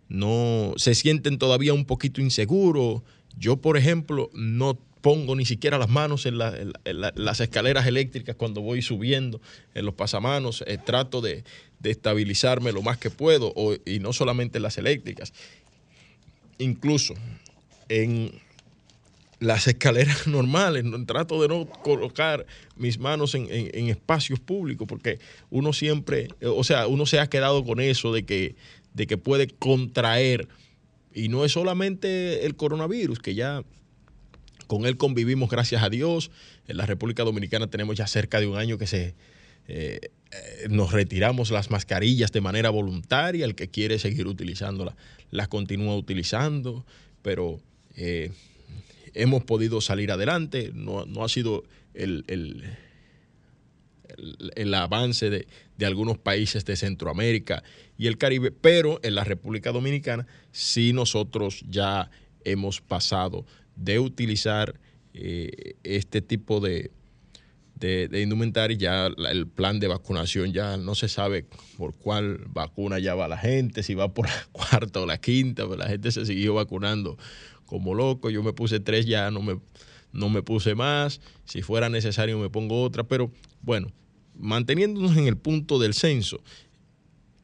no 0.08 0.73
se 0.77 0.95
sienten 0.95 1.38
todavía 1.38 1.73
un 1.73 1.86
poquito 1.86 2.21
inseguros. 2.21 3.01
Yo, 3.38 3.58
por 3.58 3.77
ejemplo, 3.77 4.29
no 4.34 4.77
pongo 5.01 5.36
ni 5.36 5.45
siquiera 5.45 5.77
las 5.77 5.89
manos 5.89 6.25
en, 6.25 6.38
las 6.38 7.39
escaleras 7.39 7.86
eléctricas 7.86 8.36
cuando 8.36 8.62
voy 8.62 8.81
subiendo 8.81 9.41
en 9.73 9.86
los 9.86 9.93
pasamanos. 9.93 10.63
Eh, 10.67 10.77
trato 10.77 11.21
de, 11.21 11.43
estabilizarme 11.84 12.71
lo 12.71 12.81
más 12.81 12.97
que 12.97 13.12
puedo, 13.12 13.53
y 13.86 13.99
no 13.99 14.13
solamente 14.13 14.58
en 14.58 14.63
las 14.63 14.79
eléctricas. 14.79 15.34
Incluso 16.58 17.13
en 17.89 18.32
las 19.39 19.68
escaleras 19.68 20.28
normales, 20.28 20.86
trato 21.06 21.41
de 21.41 21.48
no 21.48 21.68
colocar 21.68 22.46
mis 22.76 23.00
manos 23.00 23.36
en, 23.36 23.48
en 23.50 23.89
espacios 23.89 24.39
públicos, 24.39 24.88
porque 24.88 25.20
uno 25.50 25.74
siempre, 25.74 26.30
o 26.41 26.63
sea, 26.63 26.88
uno 26.88 27.06
se 27.06 27.20
ha 27.20 27.28
quedado 27.28 27.63
con 27.63 27.80
eso 27.80 28.13
de 28.13 28.26
que 28.26 28.56
de 28.96 29.06
que 29.06 29.18
puede 29.18 29.48
contraer. 29.48 30.48
Y 31.13 31.30
no 31.30 31.46
es 31.46 31.52
solamente 31.52 32.46
el 32.46 32.56
coronavirus, 32.56 33.20
que 33.20 33.36
ya 33.36 33.63
con 34.68 34.86
él 34.86 34.98
convivimos, 34.98 35.50
gracias 35.50 35.84
a 35.84 35.89
Dios. 35.89 36.32
En 36.68 36.78
la 36.78 36.86
República 36.86 37.24
Dominicana 37.24 37.68
tenemos 37.68 37.96
ya 37.98 38.08
cerca 38.08 38.39
de 38.39 38.48
un 38.48 38.58
año 38.58 38.78
que 38.78 38.88
se 38.88 39.13
eh, 39.68 40.00
eh, 40.32 40.68
nos 40.70 40.91
retiramos 40.91 41.52
las 41.52 41.70
mascarillas 41.70 42.32
de 42.32 42.41
manera 42.41 42.70
voluntaria. 42.70 43.46
El 43.46 43.56
que 43.56 43.70
quiere 43.70 44.00
seguir 44.00 44.28
utilizándolas, 44.28 44.96
las 45.36 45.48
continúa 45.48 45.95
utilizando, 45.95 46.86
pero 47.21 47.60
eh, 47.95 48.32
hemos 49.13 49.43
podido 49.43 49.82
salir 49.82 50.12
adelante. 50.12 50.71
No, 50.74 51.06
ha 51.24 51.30
sido 51.30 51.63
el 51.93 52.24
el, 54.56 54.74
avance 54.74 55.30
de, 55.30 55.48
algunos 55.86 56.17
países 56.17 56.65
de 56.65 56.76
Centroamérica 56.76 57.63
y 57.98 58.08
el 58.08 58.17
Caribe, 58.17 58.52
pero 58.52 59.00
en 59.04 59.15
la 59.15 59.24
República 59.24 59.71
Dominicana 59.71 60.28
sí 60.52 60.93
nosotros 60.93 61.63
ya 61.69 62.10
hemos 62.43 62.82
pasado 62.82 63.45
de 63.76 64.00
utilizar 64.00 64.80
eh, 65.13 65.76
este 65.84 66.21
tipo 66.21 66.60
de, 66.60 66.91
de, 67.86 68.08
de, 68.08 68.21
indumentaria, 68.21 68.78
ya 68.78 69.06
el 69.08 69.48
plan 69.48 69.80
de 69.80 69.88
vacunación 69.88 70.54
ya 70.54 70.78
no 70.78 70.95
se 70.95 71.08
sabe 71.08 71.45
por 71.78 71.93
cuál 71.93 72.39
vacuna 72.48 73.00
ya 73.00 73.15
va 73.15 73.28
la 73.28 73.38
gente, 73.38 73.84
si 73.84 73.93
va 73.93 74.13
por 74.13 74.28
la 74.28 74.48
cuarta 74.52 75.02
o 75.02 75.06
la 75.06 75.19
quinta, 75.19 75.63
pero 75.63 75.78
la 75.78 75.88
gente 75.88 76.12
se 76.12 76.26
siguió 76.26 76.54
vacunando 76.56 77.17
como 77.65 77.93
loco, 77.93 78.30
yo 78.30 78.43
me 78.43 78.54
puse 78.54 78.80
tres 78.80 79.06
ya, 79.06 79.32
no 79.32 79.41
me, 79.41 79.60
no 80.12 80.30
me 80.30 80.41
puse 80.41 80.76
más, 80.76 81.21
si 81.45 81.62
fuera 81.62 81.89
necesario 81.89 82.39
me 82.39 82.50
pongo 82.50 82.82
otra, 82.82 83.04
pero 83.04 83.32
bueno, 83.62 83.91
manteniéndonos 84.36 85.15
en 85.17 85.28
el 85.28 85.38
punto 85.38 85.80
del 85.80 85.93
censo, 85.93 86.41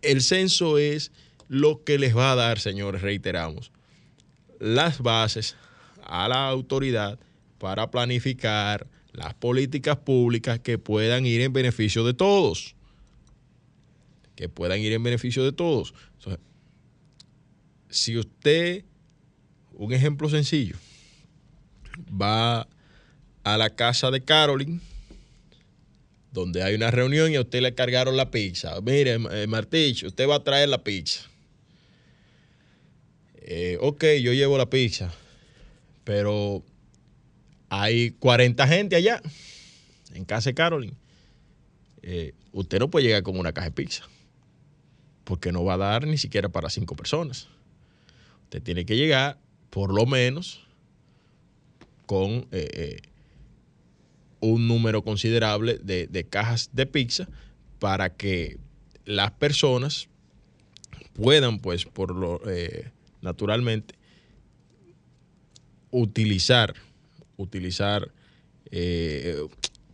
el 0.01 0.21
censo 0.21 0.77
es 0.77 1.11
lo 1.47 1.83
que 1.83 1.99
les 1.99 2.15
va 2.15 2.31
a 2.31 2.35
dar, 2.35 2.59
señores, 2.59 3.01
reiteramos, 3.01 3.71
las 4.59 4.99
bases 4.99 5.55
a 6.03 6.27
la 6.27 6.47
autoridad 6.47 7.19
para 7.57 7.91
planificar 7.91 8.87
las 9.13 9.33
políticas 9.33 9.97
públicas 9.97 10.59
que 10.59 10.77
puedan 10.77 11.25
ir 11.25 11.41
en 11.41 11.53
beneficio 11.53 12.03
de 12.03 12.13
todos. 12.13 12.75
Que 14.35 14.49
puedan 14.49 14.79
ir 14.79 14.93
en 14.93 15.03
beneficio 15.03 15.43
de 15.43 15.51
todos. 15.51 15.93
si 17.89 18.17
usted, 18.17 18.85
un 19.73 19.91
ejemplo 19.91 20.29
sencillo, 20.29 20.77
va 22.09 22.67
a 23.43 23.57
la 23.57 23.69
casa 23.71 24.11
de 24.11 24.23
Carolyn, 24.23 24.81
donde 26.31 26.63
hay 26.63 26.75
una 26.75 26.89
reunión 26.89 27.31
y 27.31 27.35
a 27.35 27.41
usted 27.41 27.61
le 27.61 27.75
cargaron 27.75 28.15
la 28.15 28.31
pizza. 28.31 28.79
Mire, 28.81 29.19
eh, 29.31 29.47
Martich, 29.47 30.03
usted 30.03 30.27
va 30.27 30.35
a 30.35 30.43
traer 30.43 30.69
la 30.69 30.83
pizza. 30.83 31.29
Eh, 33.35 33.77
ok, 33.81 34.05
yo 34.21 34.31
llevo 34.31 34.57
la 34.57 34.69
pizza, 34.69 35.13
pero 36.05 36.63
hay 37.73 38.11
40 38.11 38.67
gente 38.67 38.97
allá, 38.97 39.21
en 40.13 40.25
casa 40.25 40.49
de 40.49 40.53
Carolyn. 40.53 40.93
Eh, 42.01 42.33
usted 42.51 42.79
no 42.79 42.89
puede 42.89 43.05
llegar 43.05 43.23
con 43.23 43.39
una 43.39 43.53
caja 43.53 43.69
de 43.69 43.71
pizza, 43.71 44.03
porque 45.23 45.53
no 45.53 45.63
va 45.63 45.75
a 45.75 45.77
dar 45.77 46.05
ni 46.05 46.17
siquiera 46.17 46.49
para 46.49 46.69
cinco 46.69 46.97
personas. 46.97 47.47
Usted 48.43 48.61
tiene 48.61 48.85
que 48.85 48.97
llegar, 48.97 49.39
por 49.69 49.93
lo 49.93 50.05
menos, 50.05 50.67
con 52.05 52.45
un 54.41 54.67
número 54.67 55.01
considerable 55.01 55.79
de, 55.81 56.27
cajas 56.29 56.71
de 56.73 56.85
pizza 56.85 57.29
para 57.79 58.13
que 58.17 58.57
las 59.05 59.31
personas 59.31 60.09
puedan, 61.13 61.59
pues, 61.59 61.85
por 61.85 62.13
lo 62.13 62.41
eh, 62.49 62.91
naturalmente, 63.21 63.95
utilizar, 65.89 66.73
utilizar, 67.41 68.11
eh, 68.71 69.37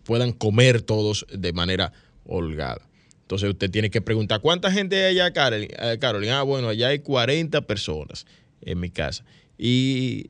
puedan 0.04 0.32
comer 0.32 0.82
todos 0.82 1.26
de 1.32 1.54
manera 1.54 1.92
holgada. 2.26 2.88
Entonces 3.22 3.50
usted 3.50 3.70
tiene 3.70 3.90
que 3.90 4.02
preguntar, 4.02 4.40
¿cuánta 4.40 4.72
gente 4.72 5.04
hay 5.04 5.20
allá, 5.20 5.34
Carolina? 5.34 6.40
Ah, 6.40 6.44
bueno, 6.44 6.70
allá 6.70 6.88
hay 6.90 7.00
40 7.00 7.62
personas 7.62 8.26
en 8.62 8.80
mi 8.80 8.90
casa. 8.90 9.26
Y 9.58 10.30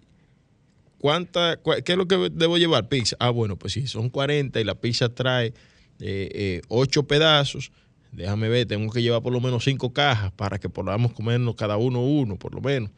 ¿cuánta, 0.97 1.59
¿qué 1.85 1.91
es 1.91 1.97
lo 1.97 2.07
que 2.07 2.29
debo 2.31 2.57
llevar? 2.57 2.89
Pizza. 2.89 3.15
Ah, 3.19 3.29
bueno, 3.29 3.57
pues 3.57 3.73
si 3.73 3.87
son 3.87 4.09
40 4.09 4.59
y 4.59 4.63
la 4.63 4.75
pizza 4.75 5.09
trae 5.09 5.53
eh, 5.99 6.61
8 6.69 6.99
eh, 6.99 7.03
pedazos, 7.03 7.71
déjame 8.11 8.49
ver, 8.49 8.65
tengo 8.67 8.91
que 8.91 9.01
llevar 9.01 9.21
por 9.21 9.33
lo 9.33 9.41
menos 9.41 9.63
5 9.63 9.93
cajas 9.93 10.31
para 10.31 10.57
que 10.57 10.69
podamos 10.69 11.13
comernos 11.13 11.55
cada 11.55 11.77
uno 11.77 12.03
uno, 12.03 12.37
por 12.37 12.55
lo 12.55 12.61
menos. 12.61 12.89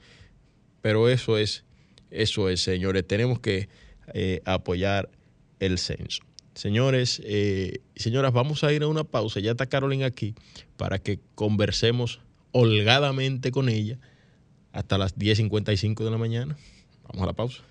Pero 0.82 1.10
eso 1.10 1.38
es, 1.38 1.66
eso 2.10 2.50
es, 2.50 2.62
señores, 2.62 3.06
tenemos 3.06 3.40
que 3.40 3.68
eh, 4.14 4.42
apoyar 4.46 5.10
el 5.60 5.78
censo. 5.78 6.24
Señores 6.54 7.22
eh, 7.24 7.82
y 7.96 8.02
señoras, 8.02 8.34
vamos 8.34 8.64
a 8.64 8.74
ir 8.74 8.84
a 8.84 8.88
una 8.88 9.04
pausa. 9.04 9.40
Ya 9.40 9.52
está 9.52 9.68
Carolina 9.68 10.06
aquí 10.06 10.36
para 10.78 11.00
que 11.00 11.20
conversemos 11.36 12.20
holgadamente 12.52 13.52
con 13.52 13.70
ella 13.70 14.00
hasta 14.72 14.98
las 14.98 15.18
10.55 15.18 16.04
de 16.04 16.12
la 16.12 16.18
mañana. 16.18 16.58
Vamos 17.04 17.24
a 17.24 17.26
la 17.26 17.34
pausa. 17.34 17.64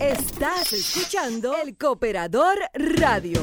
Estás 0.00 0.72
escuchando 0.72 1.54
el 1.64 1.76
Cooperador 1.76 2.58
Radio. 2.74 3.40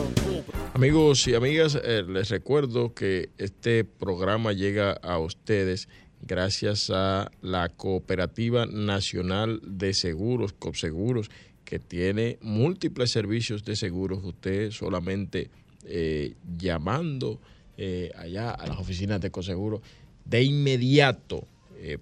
Amigos 0.74 1.28
y 1.28 1.36
amigas, 1.36 1.80
eh, 1.82 2.04
les 2.08 2.30
recuerdo 2.30 2.94
que 2.94 3.30
este 3.38 3.86
programa 3.86 4.52
llega 4.52 4.92
a 4.92 5.20
ustedes 5.20 5.88
gracias 6.22 6.90
a 6.90 7.32
la 7.42 7.70
Cooperativa 7.70 8.66
Nacional 8.66 9.62
de 9.64 9.94
Seguros, 9.94 10.54
COPSEGUROS, 10.54 11.30
que 11.70 11.78
tiene 11.78 12.40
múltiples 12.42 13.12
servicios 13.12 13.64
de 13.64 13.76
seguros. 13.76 14.24
Usted 14.24 14.72
solamente 14.72 15.52
eh, 15.86 16.34
llamando 16.58 17.40
eh, 17.78 18.12
allá 18.16 18.50
a 18.50 18.66
las 18.66 18.80
oficinas 18.80 19.22
de 19.22 19.30
COSEGURO, 19.30 19.80
de 20.26 20.44
inmediato 20.44 21.48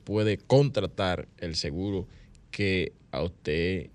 puede 0.04 0.40
contratar 0.40 1.28
el 1.38 1.56
seguro 1.56 2.08
que 2.50 2.94
a 3.12 3.22
usted 3.22 3.92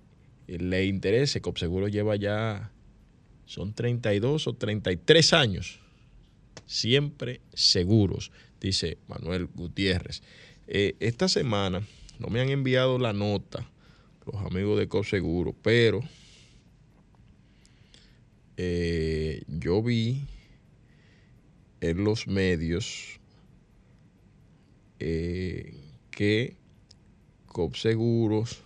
le 0.47 0.85
interese, 0.85 1.41
COPSEGURO 1.41 1.89
lleva 1.89 2.17
ya, 2.17 2.71
son 3.47 3.73
32 3.73 4.47
o 4.47 4.53
33 4.53 5.33
años, 5.33 5.81
siempre 6.67 7.41
seguros, 7.55 8.31
dice 8.61 8.99
Manuel 9.09 9.47
Gutiérrez. 9.47 10.23
Eh, 10.67 10.95
esta 11.01 11.29
semana 11.29 11.83
no 12.19 12.29
me 12.29 12.41
han 12.41 12.51
enviado 12.51 12.99
la 12.99 13.13
nota 13.13 13.69
los 14.27 14.43
amigos 14.47 14.79
de 14.79 14.89
COPSEGURO, 14.89 15.55
pero 15.63 16.01
eh, 18.57 19.43
yo 19.49 19.83
vi 19.83 20.25
en 21.81 22.05
los 22.05 22.29
medios 22.29 23.19
eh, 25.01 25.75
que 26.11 26.57
COPSEGUROS 27.47 28.63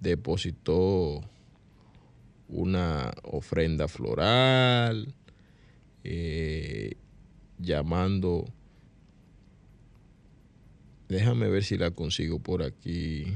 depositó 0.00 1.22
una 2.48 3.12
ofrenda 3.22 3.88
floral, 3.88 5.14
eh, 6.04 6.94
llamando, 7.58 8.46
déjame 11.08 11.48
ver 11.48 11.64
si 11.64 11.78
la 11.78 11.92
consigo 11.92 12.40
por 12.40 12.62
aquí, 12.62 13.26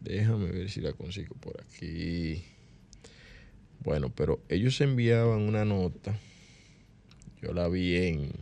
déjame 0.00 0.50
ver 0.50 0.70
si 0.70 0.80
la 0.80 0.92
consigo 0.92 1.34
por 1.36 1.60
aquí. 1.60 2.44
Bueno, 3.80 4.10
pero 4.10 4.40
ellos 4.48 4.80
enviaban 4.80 5.42
una 5.42 5.64
nota, 5.64 6.18
yo 7.40 7.52
la 7.52 7.68
vi 7.68 7.96
en, 7.96 8.32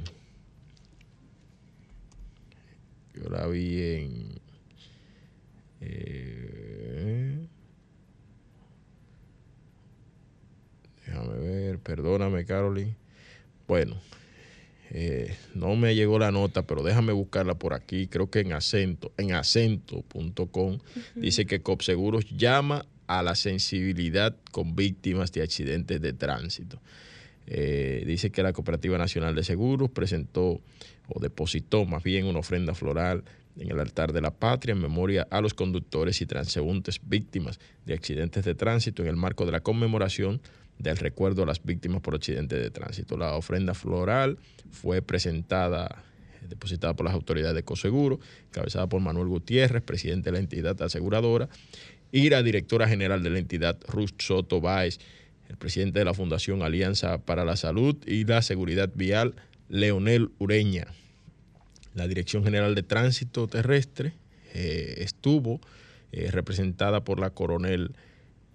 yo 3.14 3.29
la 3.29 3.47
vi 3.47 3.83
en 3.83 4.40
eh, 5.81 7.47
déjame 11.07 11.38
ver, 11.38 11.79
perdóname, 11.79 12.47
Carolyn. 12.47 12.97
Bueno, 13.69 14.01
eh, 14.97 15.35
no 15.57 15.75
me 15.75 15.97
llegó 15.97 16.21
la 16.21 16.31
nota, 16.31 16.63
pero 16.63 16.85
déjame 16.85 17.13
buscarla 17.13 17.57
por 17.57 17.75
aquí. 17.75 18.07
Creo 18.07 18.31
que 18.31 18.39
en 18.39 18.53
acento, 18.53 19.13
en 19.17 19.33
acento.com, 19.33 20.79
dice 21.17 21.47
que 21.47 21.63
COPSEGUROS 21.63 22.31
llama 22.37 22.87
a 23.09 23.25
la 23.25 23.35
sensibilidad 23.35 24.37
con 24.53 24.77
víctimas 24.77 25.33
de 25.33 25.43
accidentes 25.43 26.01
de 26.01 26.13
tránsito. 26.13 26.81
Eh, 27.49 28.05
dice 28.07 28.31
que 28.31 28.45
la 28.45 28.53
Cooperativa 28.53 28.97
Nacional 28.97 29.35
de 29.35 29.43
Seguros 29.43 29.91
presentó 29.91 30.61
o 31.09 31.21
depositó 31.21 31.85
más 31.87 32.05
bien 32.05 32.27
una 32.27 32.39
ofrenda 32.39 32.73
floral 32.73 33.25
en 33.57 33.71
el 33.71 33.79
altar 33.79 34.12
de 34.12 34.21
la 34.21 34.33
patria 34.33 34.73
en 34.73 34.81
memoria 34.81 35.27
a 35.31 35.40
los 35.40 35.55
conductores 35.55 36.21
y 36.21 36.27
transeúntes 36.27 37.01
víctimas 37.03 37.61
de 37.85 37.95
accidentes 37.95 38.45
de 38.45 38.55
tránsito 38.55 39.03
en 39.03 39.09
el 39.09 39.17
marco 39.17 39.47
de 39.47 39.53
la 39.53 39.61
conmemoración 39.61 40.40
del 40.79 40.97
recuerdo 40.97 41.45
a 41.45 41.47
las 41.47 41.62
víctimas 41.62 42.01
por 42.01 42.14
accidentes 42.14 42.61
de 42.61 42.71
tránsito. 42.71 43.17
La 43.17 43.35
ofrenda 43.35 43.75
floral 43.75 44.38
fue 44.71 45.03
presentada, 45.03 46.03
depositada 46.49 46.95
por 46.95 47.07
las 47.07 47.14
autoridades 47.14 47.55
de 47.55 47.62
Coseguro, 47.62 48.19
encabezada 48.49 48.88
por 48.88 49.01
Manuel 49.01 49.29
Gutiérrez, 49.29 49.83
presidente 49.83 50.31
de 50.31 50.33
la 50.33 50.38
entidad 50.40 50.81
aseguradora, 50.83 51.49
y 52.11 52.29
la 52.31 52.43
directora 52.43 52.88
general 52.88 53.23
de 53.23 53.31
la 53.31 53.38
entidad, 53.38 53.79
Ruth 53.88 54.21
Soto 54.21 54.61
Báez, 54.61 54.99
el 55.49 55.57
presidente 55.57 55.99
de 55.99 56.05
la 56.05 56.14
Fundación 56.14 56.62
Alianza 56.62 57.19
para 57.19 57.45
la 57.45 57.57
Salud 57.57 57.97
y 58.07 58.25
la 58.25 58.43
Seguridad 58.43 58.90
Vial, 58.95 59.35
Leonel 59.69 60.31
Ureña. 60.38 60.87
La 61.95 62.09
Dirección 62.09 62.43
General 62.43 62.75
de 62.75 62.83
Tránsito 62.83 63.47
Terrestre 63.47 64.15
eh, 64.53 64.97
estuvo 64.99 65.61
eh, 66.13 66.31
representada 66.31 67.05
por 67.05 67.21
la 67.21 67.31
coronel 67.31 67.93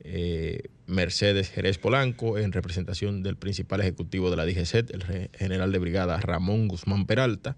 eh, 0.02 0.64
Mercedes 0.88 1.50
Jerez 1.50 1.78
Polanco 1.78 2.38
en 2.38 2.52
representación 2.52 3.24
del 3.24 3.38
principal 3.38 3.80
ejecutivo 3.82 4.30
de 4.30 4.38
la 4.38 4.46
DGCET, 4.46 4.92
el 4.92 5.30
general 5.34 5.72
de 5.72 5.80
brigada 5.80 6.20
Ramón 6.20 6.68
Guzmán 6.68 7.06
Peralta. 7.06 7.58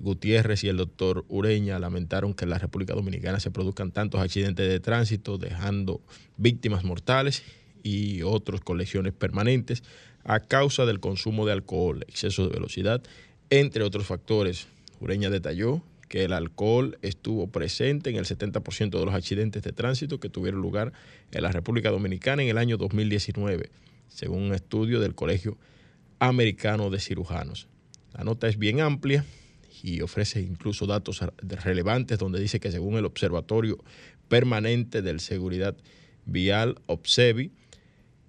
Gutiérrez 0.00 0.62
y 0.62 0.68
el 0.68 0.76
doctor 0.76 1.24
Ureña 1.28 1.78
lamentaron 1.78 2.34
que 2.34 2.44
en 2.44 2.50
la 2.50 2.58
República 2.58 2.92
Dominicana 2.92 3.40
se 3.40 3.50
produzcan 3.50 3.92
tantos 3.92 4.20
accidentes 4.20 4.68
de 4.68 4.78
tránsito, 4.78 5.38
dejando 5.38 6.02
víctimas 6.36 6.84
mortales 6.84 7.42
y 7.82 8.20
otros 8.20 8.60
con 8.60 8.76
lesiones 8.76 9.14
permanentes 9.14 9.82
a 10.22 10.40
causa 10.40 10.84
del 10.84 11.00
consumo 11.00 11.46
de 11.46 11.52
alcohol, 11.52 12.04
exceso 12.08 12.46
de 12.46 12.52
velocidad, 12.52 13.02
entre 13.48 13.84
otros 13.84 14.06
factores 14.06 14.68
Ureña 15.00 15.30
detalló 15.30 15.82
que 16.08 16.24
el 16.24 16.32
alcohol 16.32 16.98
estuvo 17.02 17.48
presente 17.48 18.10
en 18.10 18.16
el 18.16 18.24
70% 18.24 18.98
de 18.98 19.04
los 19.04 19.14
accidentes 19.14 19.62
de 19.62 19.72
tránsito 19.72 20.20
que 20.20 20.28
tuvieron 20.28 20.60
lugar 20.60 20.92
en 21.32 21.42
la 21.42 21.50
República 21.50 21.90
Dominicana 21.90 22.42
en 22.42 22.48
el 22.48 22.58
año 22.58 22.76
2019, 22.76 23.70
según 24.08 24.42
un 24.42 24.54
estudio 24.54 25.00
del 25.00 25.14
Colegio 25.14 25.58
Americano 26.18 26.90
de 26.90 27.00
Cirujanos. 27.00 27.68
La 28.12 28.24
nota 28.24 28.48
es 28.48 28.58
bien 28.58 28.80
amplia 28.80 29.24
y 29.82 30.02
ofrece 30.02 30.40
incluso 30.40 30.86
datos 30.86 31.20
relevantes 31.64 32.18
donde 32.18 32.40
dice 32.40 32.60
que 32.60 32.70
según 32.70 32.94
el 32.96 33.06
Observatorio 33.06 33.82
Permanente 34.28 35.02
de 35.02 35.18
Seguridad 35.18 35.76
Vial, 36.26 36.76
OPSEVI, 36.86 37.50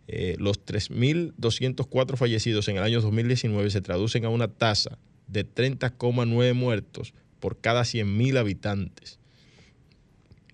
eh, 0.08 0.36
los 0.40 0.66
3.204 0.66 2.18
fallecidos 2.18 2.68
en 2.68 2.78
el 2.78 2.84
año 2.84 3.02
2019 3.02 3.70
se 3.70 3.82
traducen 3.82 4.26
a 4.26 4.30
una 4.30 4.48
tasa 4.48 4.98
de 5.28 5.46
30,9 5.46 6.54
muertos 6.54 7.14
por 7.40 7.60
cada 7.60 7.82
100.000 7.82 8.38
habitantes. 8.38 9.20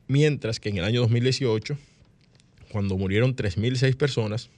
Mientras 0.07 0.59
que 0.59 0.69
en 0.69 0.77
el 0.77 0.83
año 0.83 1.01
2018, 1.01 1.77
cuando 2.71 2.97
murieron 2.97 3.35
3.006 3.35 3.95
personas, 3.95 4.49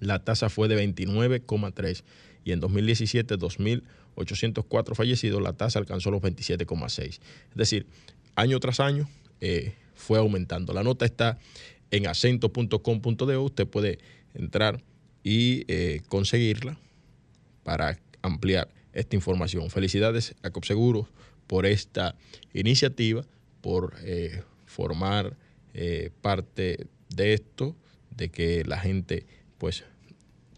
la 0.00 0.24
tasa 0.24 0.48
fue 0.48 0.68
de 0.68 0.82
29,3 0.86 2.02
y 2.44 2.52
en 2.52 2.60
2017, 2.60 3.38
2.804 3.38 4.94
fallecidos, 4.94 5.42
la 5.42 5.52
tasa 5.52 5.78
alcanzó 5.78 6.10
los 6.10 6.22
27,6. 6.22 7.02
Es 7.02 7.20
decir, 7.54 7.86
año 8.34 8.58
tras 8.60 8.80
año 8.80 9.08
eh, 9.40 9.74
fue 9.94 10.18
aumentando. 10.18 10.72
La 10.72 10.82
nota 10.82 11.04
está 11.04 11.38
en 11.90 12.06
acento.com.de, 12.06 13.36
usted 13.36 13.66
puede 13.66 13.98
entrar 14.34 14.82
y 15.22 15.64
eh, 15.68 16.00
conseguirla 16.08 16.78
para 17.62 17.98
ampliar 18.22 18.68
esta 18.92 19.16
información. 19.16 19.70
Felicidades 19.70 20.34
a 20.42 20.50
Copseguros 20.50 21.06
por 21.46 21.66
esta 21.66 22.16
iniciativa, 22.52 23.24
por 23.60 23.94
eh, 24.02 24.42
formar 24.66 25.36
parte 26.20 26.88
de 27.08 27.34
esto, 27.34 27.76
de 28.10 28.28
que 28.28 28.64
la 28.64 28.78
gente 28.78 29.24
pues 29.58 29.84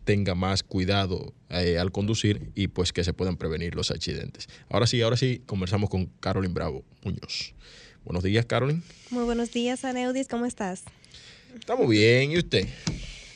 tenga 0.04 0.34
más 0.34 0.62
cuidado 0.62 1.32
eh, 1.48 1.78
al 1.78 1.92
conducir 1.92 2.50
y 2.54 2.68
pues 2.68 2.92
que 2.92 3.04
se 3.04 3.12
puedan 3.12 3.36
prevenir 3.36 3.74
los 3.74 3.90
accidentes. 3.90 4.48
Ahora 4.68 4.86
sí, 4.86 5.00
ahora 5.02 5.16
sí, 5.16 5.42
conversamos 5.46 5.90
con 5.90 6.06
Carolyn 6.20 6.54
Bravo 6.54 6.84
Muñoz. 7.04 7.54
Buenos 8.04 8.24
días, 8.24 8.46
Carolyn. 8.46 8.82
Muy 9.10 9.24
buenos 9.24 9.52
días, 9.52 9.84
Aneudis, 9.84 10.26
¿cómo 10.26 10.46
estás? 10.46 10.82
Estamos 11.54 11.88
bien, 11.88 12.32
¿y 12.32 12.38
usted? 12.38 12.66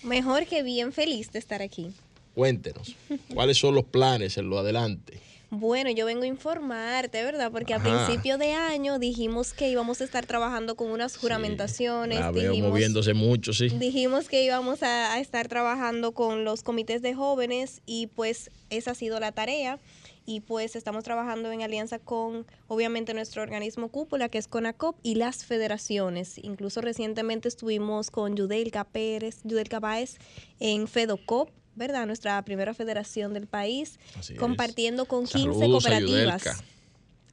Mejor 0.03 0.47
que 0.47 0.63
bien, 0.63 0.93
feliz 0.93 1.31
de 1.31 1.39
estar 1.39 1.63
aquí. 1.63 1.93
Cuéntenos, 2.37 2.95
¿cuáles 3.33 3.57
son 3.57 3.75
los 3.75 3.85
planes 3.85 4.37
en 4.37 4.51
lo 4.51 4.59
adelante? 4.59 5.19
Bueno, 5.49 5.91
yo 5.91 6.05
vengo 6.05 6.25
a 6.25 6.27
informarte, 6.27 7.25
¿verdad? 7.25 7.51
Porque 7.51 7.73
a 7.73 7.83
principio 7.83 8.37
de 8.37 8.53
año 8.53 8.99
dijimos 8.99 9.55
que 9.55 9.71
íbamos 9.71 10.03
a 10.03 10.05
estar 10.05 10.27
trabajando 10.27 10.75
con 10.75 10.91
unas 10.91 11.17
juramentaciones. 11.17 12.19
Sí, 12.19 12.41
dijimos, 12.41 12.73
moviéndose 12.73 13.15
mucho, 13.15 13.55
sí. 13.55 13.71
Dijimos 13.71 14.29
que 14.29 14.45
íbamos 14.45 14.83
a, 14.83 15.19
estar 15.19 15.49
trabajando 15.49 16.13
con 16.13 16.45
los 16.45 16.63
comités 16.63 17.01
de 17.01 17.15
jóvenes 17.15 17.81
y 17.87 18.09
pues 18.09 18.51
esa 18.69 18.91
ha 18.91 18.95
sido 18.95 19.19
la 19.19 19.33
tarea. 19.33 19.79
Y 20.27 20.41
pues 20.41 20.77
estamos 20.77 21.05
trabajando 21.05 21.51
en 21.53 21.63
alianza 21.63 21.99
con, 21.99 22.45
obviamente, 22.69 23.15
nuestro 23.15 23.41
organismo 23.41 23.89
cúpula, 23.89 24.29
que 24.29 24.37
es 24.37 24.47
CONACOP, 24.47 24.99
y 25.03 25.15
las 25.15 25.47
federaciones. 25.47 26.37
Incluso 26.37 26.83
recientemente 26.83 27.49
estuvimos 27.49 28.11
con 28.11 28.37
Yudelka 28.37 28.85
Pérez, 28.85 29.41
Yudelka 29.45 29.81
Báez 29.81 30.19
en 30.61 30.87
FEDOCOP, 30.87 31.49
¿verdad? 31.77 32.07
Nuestra 32.07 32.43
primera 32.45 32.75
federación 32.75 33.35
del 33.35 33.47
país, 33.47 33.99
compartiendo 34.39 35.07
con 35.07 35.27
15 35.27 35.67
cooperativas. 35.71 36.65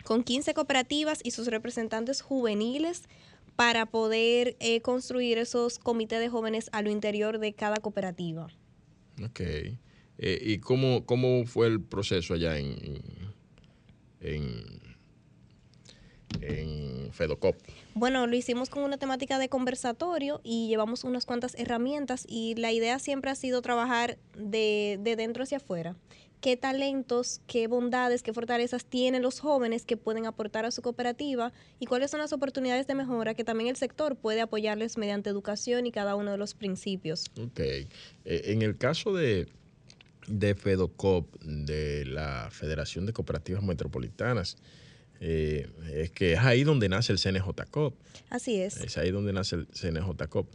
Con 0.03 0.23
15 0.23 0.53
cooperativas 0.53 1.21
y 1.23 1.31
sus 1.31 1.47
representantes 1.47 2.21
juveniles 2.21 3.03
para 3.55 3.85
poder 3.85 4.57
eh, 4.59 4.81
construir 4.81 5.37
esos 5.37 5.79
comités 5.79 6.19
de 6.19 6.27
jóvenes 6.27 6.69
a 6.73 6.81
lo 6.81 6.89
interior 6.89 7.39
de 7.39 7.53
cada 7.53 7.77
cooperativa. 7.77 8.47
Ok. 9.23 9.39
Eh, 9.39 9.77
¿Y 10.41 10.59
cómo, 10.59 11.05
cómo 11.05 11.45
fue 11.45 11.67
el 11.67 11.81
proceso 11.81 12.33
allá 12.33 12.57
en, 12.57 12.75
en 14.19 14.82
en 16.41 17.11
Fedocop? 17.11 17.55
Bueno, 17.93 18.27
lo 18.27 18.35
hicimos 18.35 18.69
con 18.69 18.83
una 18.83 18.97
temática 18.97 19.39
de 19.39 19.49
conversatorio 19.49 20.41
y 20.43 20.67
llevamos 20.67 21.03
unas 21.03 21.25
cuantas 21.25 21.55
herramientas 21.57 22.25
y 22.27 22.55
la 22.55 22.71
idea 22.71 22.99
siempre 22.99 23.31
ha 23.31 23.35
sido 23.35 23.61
trabajar 23.61 24.17
de, 24.37 24.99
de 25.01 25.15
dentro 25.15 25.43
hacia 25.43 25.57
afuera. 25.57 25.95
¿Qué 26.41 26.57
talentos, 26.57 27.39
qué 27.47 27.67
bondades, 27.67 28.21
qué 28.21 28.33
fortalezas 28.33 28.83
tienen 28.83 29.21
los 29.21 29.39
jóvenes 29.39 29.85
que 29.85 29.95
pueden 29.95 30.25
aportar 30.25 30.65
a 30.65 30.71
su 30.71 30.81
cooperativa 30.81 31.53
y 31.79 31.85
cuáles 31.85 32.11
son 32.11 32.19
las 32.19 32.33
oportunidades 32.33 32.85
de 32.85 32.95
mejora 32.95 33.33
que 33.33 33.45
también 33.45 33.69
el 33.69 33.77
sector 33.77 34.17
puede 34.17 34.41
apoyarles 34.41 34.97
mediante 34.97 35.29
educación 35.29 35.85
y 35.85 35.93
cada 35.93 36.15
uno 36.15 36.31
de 36.31 36.37
los 36.37 36.53
principios? 36.53 37.31
Ok. 37.41 37.61
Eh, 37.61 37.87
en 38.25 38.61
el 38.61 38.77
caso 38.77 39.13
de, 39.13 39.47
de 40.27 40.53
FEDOCOP, 40.53 41.41
de 41.43 42.05
la 42.07 42.49
Federación 42.51 43.05
de 43.05 43.13
Cooperativas 43.13 43.63
Metropolitanas, 43.63 44.57
eh, 45.25 45.69
es 45.93 46.11
que 46.11 46.33
es 46.33 46.39
ahí 46.39 46.65
donde 46.65 46.89
nace 46.89 47.13
el 47.13 47.19
CNJCOP. 47.19 47.95
Así 48.29 48.59
es. 48.59 48.75
Es 48.77 48.97
ahí 48.97 49.09
donde 49.09 49.31
nace 49.31 49.55
el 49.55 49.67
CNJCOP. 49.67 50.47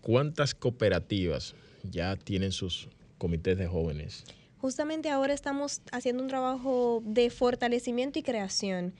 ¿Cuántas 0.00 0.54
cooperativas 0.54 1.54
ya 1.82 2.16
tienen 2.16 2.52
sus 2.52 2.88
comités 3.18 3.58
de 3.58 3.66
jóvenes? 3.66 4.24
Justamente 4.56 5.10
ahora 5.10 5.34
estamos 5.34 5.82
haciendo 5.92 6.22
un 6.22 6.30
trabajo 6.30 7.02
de 7.04 7.28
fortalecimiento 7.28 8.18
y 8.18 8.22
creación 8.22 8.94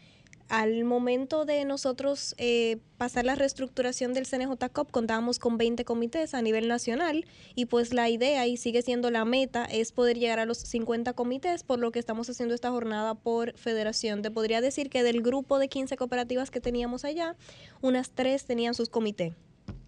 al 0.49 0.85
momento 0.85 1.45
de 1.45 1.65
nosotros 1.65 2.35
eh, 2.39 2.79
pasar 2.99 3.25
la 3.25 3.35
reestructuración 3.35 4.15
del 4.15 4.27
CNJCOP, 4.27 4.91
contábamos 4.91 5.39
con 5.39 5.59
20 5.59 5.85
comités 5.85 6.35
a 6.35 6.43
nivel 6.43 6.69
nacional 6.69 7.25
y 7.55 7.67
pues 7.67 7.93
la 7.93 8.09
idea 8.09 8.47
y 8.47 8.57
sigue 8.57 8.83
siendo 8.83 9.11
la 9.11 9.25
meta 9.25 9.65
es 9.65 9.93
poder 9.93 10.19
llegar 10.19 10.39
a 10.39 10.47
los 10.47 10.59
50 10.59 11.13
comités, 11.15 11.63
por 11.63 11.79
lo 11.79 11.91
que 11.91 11.99
estamos 11.99 12.31
haciendo 12.31 12.55
esta 12.55 12.71
jornada 12.71 13.15
por 13.15 13.57
federación. 13.57 14.23
Te 14.23 14.31
podría 14.31 14.61
decir 14.61 14.91
que 14.91 15.03
del 15.03 15.23
grupo 15.23 15.59
de 15.59 15.69
15 15.69 15.97
cooperativas 15.97 16.51
que 16.51 16.61
teníamos 16.61 17.05
allá, 17.05 17.37
unas 17.81 18.11
tres 18.11 18.45
tenían 18.45 18.75
sus 18.75 18.89
comités 18.89 19.35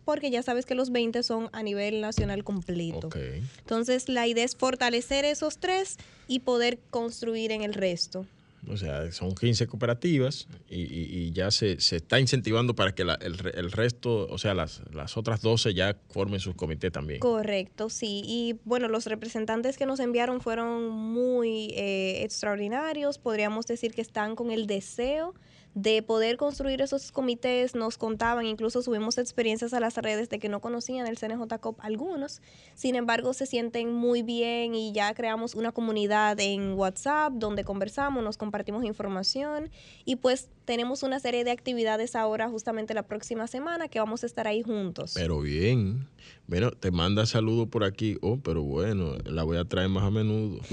porque 0.04 0.30
ya 0.30 0.42
sabes 0.42 0.64
que 0.64 0.74
los 0.74 0.90
20 0.90 1.22
son 1.22 1.50
a 1.52 1.62
nivel 1.62 2.00
nacional 2.00 2.42
completo. 2.42 3.10
Entonces, 3.58 4.08
la 4.08 4.26
idea 4.26 4.42
es 4.42 4.56
fortalecer 4.56 5.26
esos 5.26 5.58
tres 5.58 5.98
y 6.26 6.38
poder 6.38 6.78
construir 6.88 7.52
en 7.52 7.60
el 7.60 7.74
resto. 7.74 8.24
O 8.66 8.76
sea, 8.76 9.10
son 9.12 9.34
15 9.34 9.66
cooperativas 9.66 10.48
y, 10.68 11.30
ya 11.32 11.50
se, 11.50 11.72
está 11.72 12.18
incentivando 12.18 12.74
para 12.74 12.94
que 12.94 13.02
el, 13.02 13.70
resto, 13.70 14.26
o 14.28 14.38
sea, 14.38 14.54
las, 14.54 14.82
las 14.92 15.16
otras 15.16 15.40
12 15.42 15.74
ya 15.74 15.96
formen 16.10 16.40
sus 16.40 16.54
comités 16.54 16.90
también. 16.92 17.20
Correcto, 17.20 17.88
sí. 17.88 18.22
Y 18.24 18.56
bueno, 18.64 18.88
los 18.88 19.06
representantes 19.06 19.78
que 19.78 19.86
nos 19.86 20.00
enviaron 20.00 20.40
fueron 20.40 20.88
muy 20.88 21.70
eh, 21.74 22.22
extraordinarios. 22.24 23.18
Podríamos 23.18 23.66
decir 23.66 23.92
que 23.92 24.02
están 24.02 24.34
con 24.36 24.50
el 24.50 24.66
deseo 24.66 25.34
de 25.74 26.02
poder 26.02 26.36
construir 26.36 26.80
esos 26.80 27.12
comités, 27.12 27.74
nos 27.74 27.98
contaban, 27.98 28.46
incluso 28.46 28.82
subimos 28.82 29.18
experiencias 29.18 29.72
a 29.74 29.80
las 29.80 29.96
redes 29.96 30.28
de 30.28 30.38
que 30.38 30.48
no 30.48 30.60
conocían 30.60 31.06
el 31.06 31.18
CNJCOP 31.18 31.80
algunos, 31.80 32.40
sin 32.74 32.96
embargo 32.96 33.32
se 33.32 33.46
sienten 33.46 33.92
muy 33.92 34.22
bien 34.22 34.74
y 34.74 34.92
ya 34.92 35.14
creamos 35.14 35.54
una 35.54 35.72
comunidad 35.72 36.38
en 36.40 36.74
WhatsApp 36.74 37.32
donde 37.34 37.64
conversamos, 37.64 38.24
nos 38.24 38.36
compartimos 38.36 38.84
información 38.84 39.70
y 40.04 40.16
pues 40.16 40.48
tenemos 40.64 41.02
una 41.02 41.20
serie 41.20 41.44
de 41.44 41.50
actividades 41.50 42.16
ahora 42.16 42.48
justamente 42.48 42.94
la 42.94 43.04
próxima 43.04 43.46
semana 43.46 43.88
que 43.88 43.98
vamos 43.98 44.22
a 44.22 44.26
estar 44.26 44.46
ahí 44.46 44.62
juntos. 44.62 45.12
Pero 45.14 45.40
bien, 45.40 46.08
bueno, 46.46 46.70
te 46.72 46.90
manda 46.90 47.26
saludos 47.26 47.68
por 47.68 47.84
aquí, 47.84 48.18
oh, 48.20 48.38
pero 48.38 48.62
bueno, 48.62 49.16
la 49.24 49.44
voy 49.44 49.58
a 49.58 49.64
traer 49.64 49.88
más 49.88 50.04
a 50.04 50.10
menudo. 50.10 50.60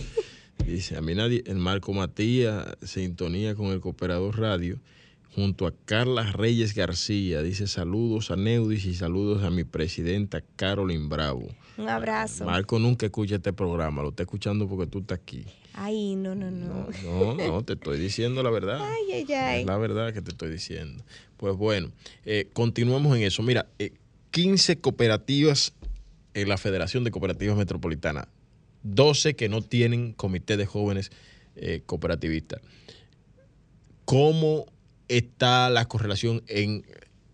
Dice, 0.63 0.97
a 0.97 1.01
mí 1.01 1.15
nadie, 1.15 1.43
el 1.45 1.57
Marco 1.57 1.93
Matías, 1.93 2.65
sintonía 2.83 3.55
con 3.55 3.67
el 3.67 3.81
Cooperador 3.81 4.39
Radio 4.39 4.79
junto 5.35 5.67
a 5.67 5.73
Carla 5.83 6.31
Reyes 6.31 6.73
García. 6.73 7.41
Dice 7.41 7.67
saludos 7.67 8.31
a 8.31 8.37
Neudis 8.37 8.85
y 8.85 8.95
saludos 8.95 9.43
a 9.43 9.49
mi 9.49 9.65
presidenta 9.65 10.41
Carolyn 10.55 11.09
Bravo. 11.09 11.47
Un 11.77 11.89
abrazo. 11.89 12.45
Marco 12.45 12.79
nunca 12.79 13.05
escucha 13.05 13.35
este 13.35 13.51
programa, 13.51 14.01
lo 14.01 14.09
está 14.09 14.23
escuchando 14.23 14.67
porque 14.67 14.87
tú 14.87 14.99
estás 14.99 15.19
aquí. 15.19 15.43
Ay, 15.73 16.15
no, 16.15 16.35
no, 16.35 16.49
no. 16.49 16.87
No, 17.03 17.33
no, 17.35 17.63
te 17.63 17.73
estoy 17.73 17.99
diciendo 17.99 18.41
la 18.41 18.49
verdad. 18.49 18.79
Ay, 18.81 19.11
ay, 19.11 19.33
ay. 19.33 19.61
Es 19.61 19.67
la 19.67 19.77
verdad 19.77 20.13
que 20.13 20.21
te 20.21 20.31
estoy 20.31 20.49
diciendo. 20.49 21.03
Pues 21.35 21.57
bueno, 21.57 21.91
eh, 22.23 22.47
continuamos 22.53 23.15
en 23.17 23.23
eso. 23.23 23.43
Mira, 23.43 23.67
15 24.31 24.71
eh, 24.71 24.77
cooperativas 24.77 25.73
en 26.33 26.47
la 26.47 26.57
Federación 26.57 27.03
de 27.03 27.11
Cooperativas 27.11 27.57
Metropolitanas, 27.57 28.27
12 28.85 29.35
que 29.35 29.49
no 29.49 29.61
tienen 29.61 30.13
comité 30.13 30.57
de 30.57 30.65
jóvenes 30.65 31.11
eh, 31.55 31.81
cooperativistas. 31.85 32.61
¿Cómo 34.05 34.65
está 35.07 35.69
la 35.69 35.85
correlación 35.85 36.43
en 36.47 36.85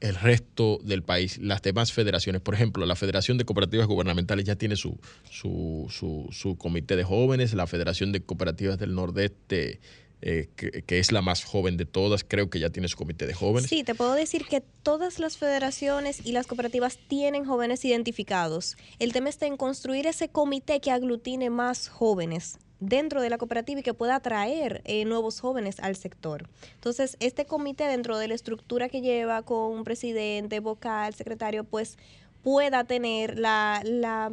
el 0.01 0.15
resto 0.15 0.79
del 0.83 1.03
país, 1.03 1.37
las 1.37 1.61
demás 1.61 1.93
federaciones. 1.93 2.41
Por 2.41 2.55
ejemplo, 2.55 2.85
la 2.87 2.95
Federación 2.95 3.37
de 3.37 3.45
Cooperativas 3.45 3.85
Gubernamentales 3.85 4.45
ya 4.45 4.55
tiene 4.55 4.75
su, 4.75 4.99
su, 5.29 5.87
su, 6.31 6.57
comité 6.57 6.95
de 6.95 7.03
jóvenes, 7.03 7.53
la 7.53 7.67
Federación 7.67 8.11
de 8.11 8.21
Cooperativas 8.21 8.79
del 8.79 8.95
Nordeste, 8.95 9.79
eh, 10.21 10.49
que, 10.55 10.99
es 10.99 11.11
la 11.11 11.21
más 11.21 11.43
joven 11.43 11.77
de 11.77 11.85
todas, 11.85 12.23
creo 12.23 12.49
que 12.49 12.59
ya 12.59 12.69
tiene 12.69 12.87
su 12.87 12.97
comité 12.97 13.25
de 13.25 13.33
jóvenes. 13.33 13.69
Sí, 13.69 13.83
te 13.83 13.95
puedo 13.95 14.13
decir 14.13 14.45
que 14.45 14.61
todas 14.61 15.19
las 15.19 15.37
federaciones 15.37 16.25
y 16.25 16.31
las 16.31 16.47
cooperativas 16.47 16.99
tienen 17.07 17.45
jóvenes 17.45 17.83
identificados. 17.85 18.77
El 18.99 19.13
tema 19.13 19.29
está 19.29 19.47
en 19.47 19.57
construir 19.57 20.05
ese 20.05 20.29
comité 20.29 20.79
que 20.79 20.91
aglutine 20.91 21.49
más 21.49 21.87
jóvenes 21.87 22.59
dentro 22.79 23.21
de 23.21 23.29
la 23.29 23.37
cooperativa 23.37 23.79
y 23.79 23.83
que 23.83 23.93
pueda 23.93 24.15
atraer 24.15 24.81
eh, 24.85 25.05
nuevos 25.05 25.39
jóvenes 25.39 25.79
al 25.79 25.95
sector. 25.95 26.49
Entonces, 26.73 27.15
este 27.19 27.45
comité 27.45 27.85
dentro 27.85 28.17
de 28.17 28.27
la 28.27 28.33
estructura 28.33 28.89
que 28.89 29.01
lleva 29.01 29.43
con 29.43 29.71
un 29.71 29.83
presidente, 29.83 30.59
vocal, 30.59 31.13
secretario, 31.13 31.63
pues 31.63 31.97
pueda 32.43 32.83
tener 32.83 33.37
la, 33.37 33.81
la, 33.85 34.31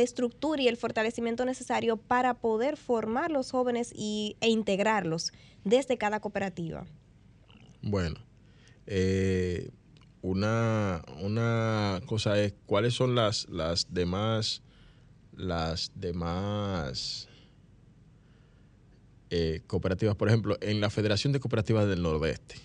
estructura 0.00 0.62
y 0.62 0.68
el 0.68 0.76
fortalecimiento 0.76 1.44
necesario 1.44 1.96
para 1.96 2.34
poder 2.34 2.76
formar 2.76 3.30
los 3.30 3.50
jóvenes 3.50 3.92
y, 3.94 4.36
e 4.40 4.48
integrarlos 4.48 5.32
desde 5.64 5.98
cada 5.98 6.20
cooperativa. 6.20 6.86
Bueno, 7.82 8.16
eh, 8.86 9.70
una, 10.22 11.02
una 11.20 12.00
cosa 12.06 12.38
es, 12.38 12.54
¿cuáles 12.66 12.94
son 12.94 13.14
las, 13.14 13.48
las 13.48 13.92
demás 13.92 14.62
las 15.36 15.90
demás 15.94 17.28
eh, 19.30 19.62
cooperativas, 19.66 20.16
por 20.16 20.28
ejemplo, 20.28 20.56
en 20.60 20.80
la 20.80 20.90
Federación 20.90 21.32
de 21.32 21.40
Cooperativas 21.40 21.88
del 21.88 22.02
Nordeste, 22.02 22.56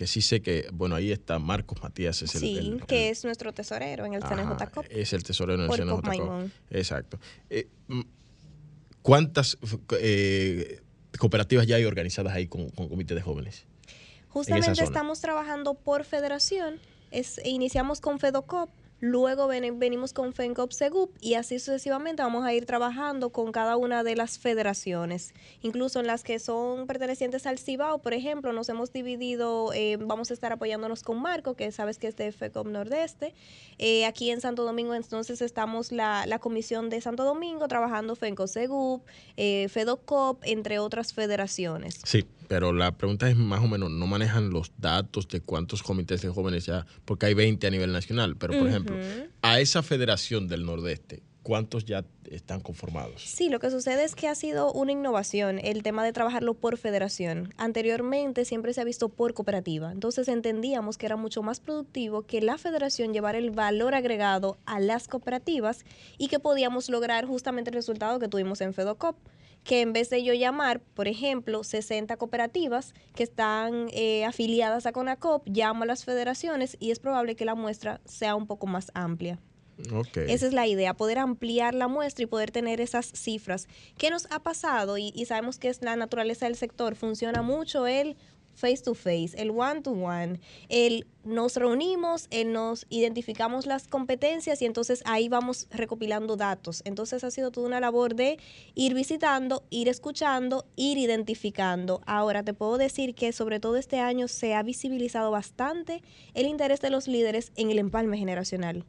que 0.00 0.06
sí 0.06 0.22
sé 0.22 0.40
que, 0.40 0.66
bueno, 0.72 0.94
ahí 0.94 1.12
está 1.12 1.38
Marcos 1.38 1.82
Matías. 1.82 2.22
Es 2.22 2.34
el, 2.34 2.40
sí, 2.40 2.56
el- 2.56 2.86
que 2.86 3.08
el- 3.08 3.12
es 3.12 3.22
nuestro 3.26 3.52
tesorero 3.52 4.06
en 4.06 4.14
el 4.14 4.22
Ajá, 4.22 4.34
CNJ 4.34 4.86
Es 4.88 5.12
el 5.12 5.22
tesorero 5.24 5.62
en 5.62 5.70
el 5.70 5.86
Cop 5.90 6.00
CNJ. 6.02 6.06
Maimón. 6.08 6.50
Exacto. 6.70 7.18
Eh, 7.50 7.68
¿Cuántas 9.02 9.58
eh, 10.00 10.80
cooperativas 11.18 11.66
ya 11.66 11.76
hay 11.76 11.84
organizadas 11.84 12.32
ahí 12.34 12.46
con, 12.46 12.70
con 12.70 12.88
comités 12.88 13.14
de 13.14 13.20
jóvenes? 13.20 13.66
Justamente 14.28 14.82
estamos 14.82 15.20
trabajando 15.20 15.74
por 15.74 16.04
federación. 16.04 16.78
Es, 17.10 17.38
iniciamos 17.44 18.00
con 18.00 18.18
FEDOCOP, 18.20 18.70
luego 19.00 19.46
ven- 19.48 19.78
venimos 19.78 20.12
con 20.12 20.32
FENCOP 20.32 20.72
Segup 20.72 21.10
y 21.20 21.34
así 21.34 21.58
sucesivamente 21.58 22.22
vamos 22.22 22.44
a 22.44 22.52
ir 22.54 22.66
trabajando 22.66 23.30
con 23.30 23.50
cada 23.52 23.76
una 23.76 24.02
de 24.04 24.14
las 24.16 24.38
federaciones. 24.38 25.34
Incluso 25.62 26.00
en 26.00 26.06
las 26.06 26.22
que 26.22 26.38
son 26.38 26.86
pertenecientes 26.86 27.46
al 27.46 27.58
CIBAO, 27.58 27.98
por 27.98 28.14
ejemplo, 28.14 28.52
nos 28.52 28.68
hemos 28.68 28.92
dividido, 28.92 29.72
eh, 29.72 29.96
vamos 29.98 30.30
a 30.30 30.34
estar 30.34 30.52
apoyándonos 30.52 31.02
con 31.02 31.20
Marco, 31.20 31.54
que 31.54 31.72
sabes 31.72 31.98
que 31.98 32.08
es 32.08 32.16
de 32.16 32.30
FECOP 32.32 32.66
Nordeste. 32.68 33.34
Eh, 33.78 34.04
aquí 34.06 34.30
en 34.30 34.40
Santo 34.40 34.64
Domingo 34.64 34.94
entonces 34.94 35.40
estamos 35.42 35.92
la, 35.92 36.26
la 36.26 36.38
comisión 36.38 36.90
de 36.90 37.00
Santo 37.00 37.24
Domingo 37.24 37.66
trabajando 37.68 38.14
FENCO 38.16 38.46
Segup, 38.46 39.02
eh, 39.36 39.68
FEDOCOP, 39.70 40.42
entre 40.44 40.78
otras 40.78 41.12
federaciones. 41.14 42.00
Sí, 42.04 42.26
pero 42.50 42.72
la 42.72 42.90
pregunta 42.98 43.30
es 43.30 43.36
más 43.36 43.62
o 43.62 43.68
menos, 43.68 43.92
¿no 43.92 44.08
manejan 44.08 44.50
los 44.50 44.72
datos 44.76 45.28
de 45.28 45.40
cuántos 45.40 45.84
comités 45.84 46.20
de 46.20 46.30
jóvenes 46.30 46.66
ya? 46.66 46.84
Porque 47.04 47.26
hay 47.26 47.34
20 47.34 47.64
a 47.64 47.70
nivel 47.70 47.92
nacional, 47.92 48.34
pero 48.36 48.58
por 48.58 48.66
ejemplo, 48.66 48.96
a 49.40 49.60
esa 49.60 49.84
federación 49.84 50.48
del 50.48 50.66
Nordeste, 50.66 51.22
¿cuántos 51.44 51.84
ya 51.84 52.04
están 52.28 52.58
conformados? 52.58 53.22
Sí, 53.22 53.50
lo 53.50 53.60
que 53.60 53.70
sucede 53.70 54.02
es 54.02 54.16
que 54.16 54.26
ha 54.26 54.34
sido 54.34 54.72
una 54.72 54.90
innovación 54.90 55.60
el 55.62 55.84
tema 55.84 56.04
de 56.04 56.12
trabajarlo 56.12 56.54
por 56.54 56.76
federación. 56.76 57.54
Anteriormente 57.56 58.44
siempre 58.44 58.74
se 58.74 58.80
ha 58.80 58.84
visto 58.84 59.10
por 59.10 59.32
cooperativa. 59.32 59.92
Entonces 59.92 60.26
entendíamos 60.26 60.98
que 60.98 61.06
era 61.06 61.14
mucho 61.14 61.44
más 61.44 61.60
productivo 61.60 62.22
que 62.22 62.40
la 62.40 62.58
federación 62.58 63.12
llevara 63.12 63.38
el 63.38 63.52
valor 63.52 63.94
agregado 63.94 64.58
a 64.66 64.80
las 64.80 65.06
cooperativas 65.06 65.84
y 66.18 66.26
que 66.26 66.40
podíamos 66.40 66.88
lograr 66.90 67.26
justamente 67.26 67.70
el 67.70 67.74
resultado 67.74 68.18
que 68.18 68.26
tuvimos 68.26 68.60
en 68.60 68.74
FEDOCOP 68.74 69.14
que 69.64 69.82
en 69.82 69.92
vez 69.92 70.10
de 70.10 70.24
yo 70.24 70.34
llamar, 70.34 70.80
por 70.80 71.08
ejemplo, 71.08 71.64
60 71.64 72.16
cooperativas 72.16 72.94
que 73.14 73.22
están 73.22 73.88
eh, 73.92 74.24
afiliadas 74.24 74.86
a 74.86 74.92
CONACOP, 74.92 75.46
llamo 75.48 75.84
a 75.84 75.86
las 75.86 76.04
federaciones 76.04 76.76
y 76.80 76.90
es 76.90 76.98
probable 76.98 77.36
que 77.36 77.44
la 77.44 77.54
muestra 77.54 78.00
sea 78.04 78.34
un 78.34 78.46
poco 78.46 78.66
más 78.66 78.90
amplia. 78.94 79.38
Esa 80.28 80.46
es 80.46 80.52
la 80.52 80.66
idea, 80.66 80.94
poder 80.94 81.18
ampliar 81.18 81.74
la 81.74 81.88
muestra 81.88 82.24
y 82.24 82.26
poder 82.26 82.50
tener 82.50 82.80
esas 82.80 83.06
cifras. 83.06 83.66
¿Qué 83.96 84.10
nos 84.10 84.30
ha 84.30 84.40
pasado? 84.40 84.98
Y, 84.98 85.12
y 85.14 85.24
sabemos 85.24 85.58
que 85.58 85.68
es 85.68 85.82
la 85.82 85.96
naturaleza 85.96 86.46
del 86.46 86.56
sector. 86.56 86.96
Funciona 86.96 87.42
mucho 87.42 87.86
el 87.86 88.16
face 88.54 88.82
to 88.82 88.94
face, 88.94 89.30
el 89.36 89.50
one 89.50 89.82
to 89.82 89.92
one, 89.92 90.40
el 90.68 91.06
nos 91.24 91.56
reunimos, 91.56 92.28
el 92.30 92.52
nos 92.52 92.86
identificamos 92.88 93.66
las 93.66 93.86
competencias 93.86 94.62
y 94.62 94.66
entonces 94.66 95.02
ahí 95.04 95.28
vamos 95.28 95.66
recopilando 95.70 96.36
datos. 96.36 96.82
Entonces 96.84 97.24
ha 97.24 97.30
sido 97.30 97.50
toda 97.50 97.66
una 97.66 97.80
labor 97.80 98.14
de 98.14 98.38
ir 98.74 98.94
visitando, 98.94 99.62
ir 99.70 99.88
escuchando, 99.88 100.66
ir 100.76 100.98
identificando. 100.98 102.00
Ahora 102.06 102.42
te 102.42 102.54
puedo 102.54 102.78
decir 102.78 103.14
que 103.14 103.32
sobre 103.32 103.60
todo 103.60 103.76
este 103.76 103.98
año 103.98 104.28
se 104.28 104.54
ha 104.54 104.62
visibilizado 104.62 105.30
bastante 105.30 106.02
el 106.34 106.46
interés 106.46 106.80
de 106.80 106.90
los 106.90 107.08
líderes 107.08 107.52
en 107.56 107.70
el 107.70 107.78
empalme 107.78 108.16
generacional. 108.16 108.84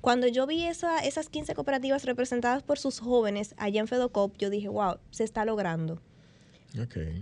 Cuando 0.00 0.28
yo 0.28 0.46
vi 0.46 0.64
esa, 0.64 0.98
esas 0.98 1.28
15 1.28 1.54
cooperativas 1.54 2.04
representadas 2.04 2.62
por 2.62 2.78
sus 2.78 3.00
jóvenes 3.00 3.54
allá 3.56 3.80
en 3.80 3.88
FEDOCOP, 3.88 4.36
yo 4.38 4.50
dije, 4.50 4.68
wow, 4.68 4.98
se 5.10 5.24
está 5.24 5.44
logrando. 5.44 6.00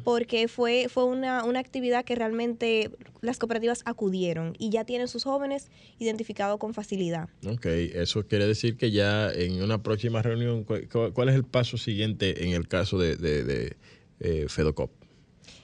Porque 0.05 0.49
fue, 0.49 0.87
fue 0.89 1.05
una, 1.05 1.45
una 1.45 1.61
actividad 1.61 2.05
que 2.05 2.15
realmente 2.15 2.91
las 3.21 3.39
cooperativas 3.39 3.83
acudieron 3.85 4.55
y 4.59 4.71
ya 4.71 4.85
tienen 4.85 5.09
sus 5.09 5.25
jóvenes 5.25 5.69
identificados 5.99 6.59
con 6.59 6.75
facilidad. 6.75 7.29
Ok, 7.47 7.67
eso 7.67 8.27
quiere 8.27 8.47
decir 8.47 8.77
que 8.77 8.91
ya 8.91 9.31
en 9.33 9.63
una 9.63 9.83
próxima 9.83 10.23
reunión, 10.23 10.65
¿cu- 10.65 10.81
cu- 10.91 11.13
¿cuál 11.13 11.29
es 11.29 11.35
el 11.35 11.45
paso 11.45 11.79
siguiente 11.79 12.45
en 12.45 12.53
el 12.53 12.69
caso 12.69 12.99
de, 12.99 13.17
de, 13.17 13.45
de, 13.45 13.77
eh, 14.21 14.47
FEDOCOP? 14.49 14.91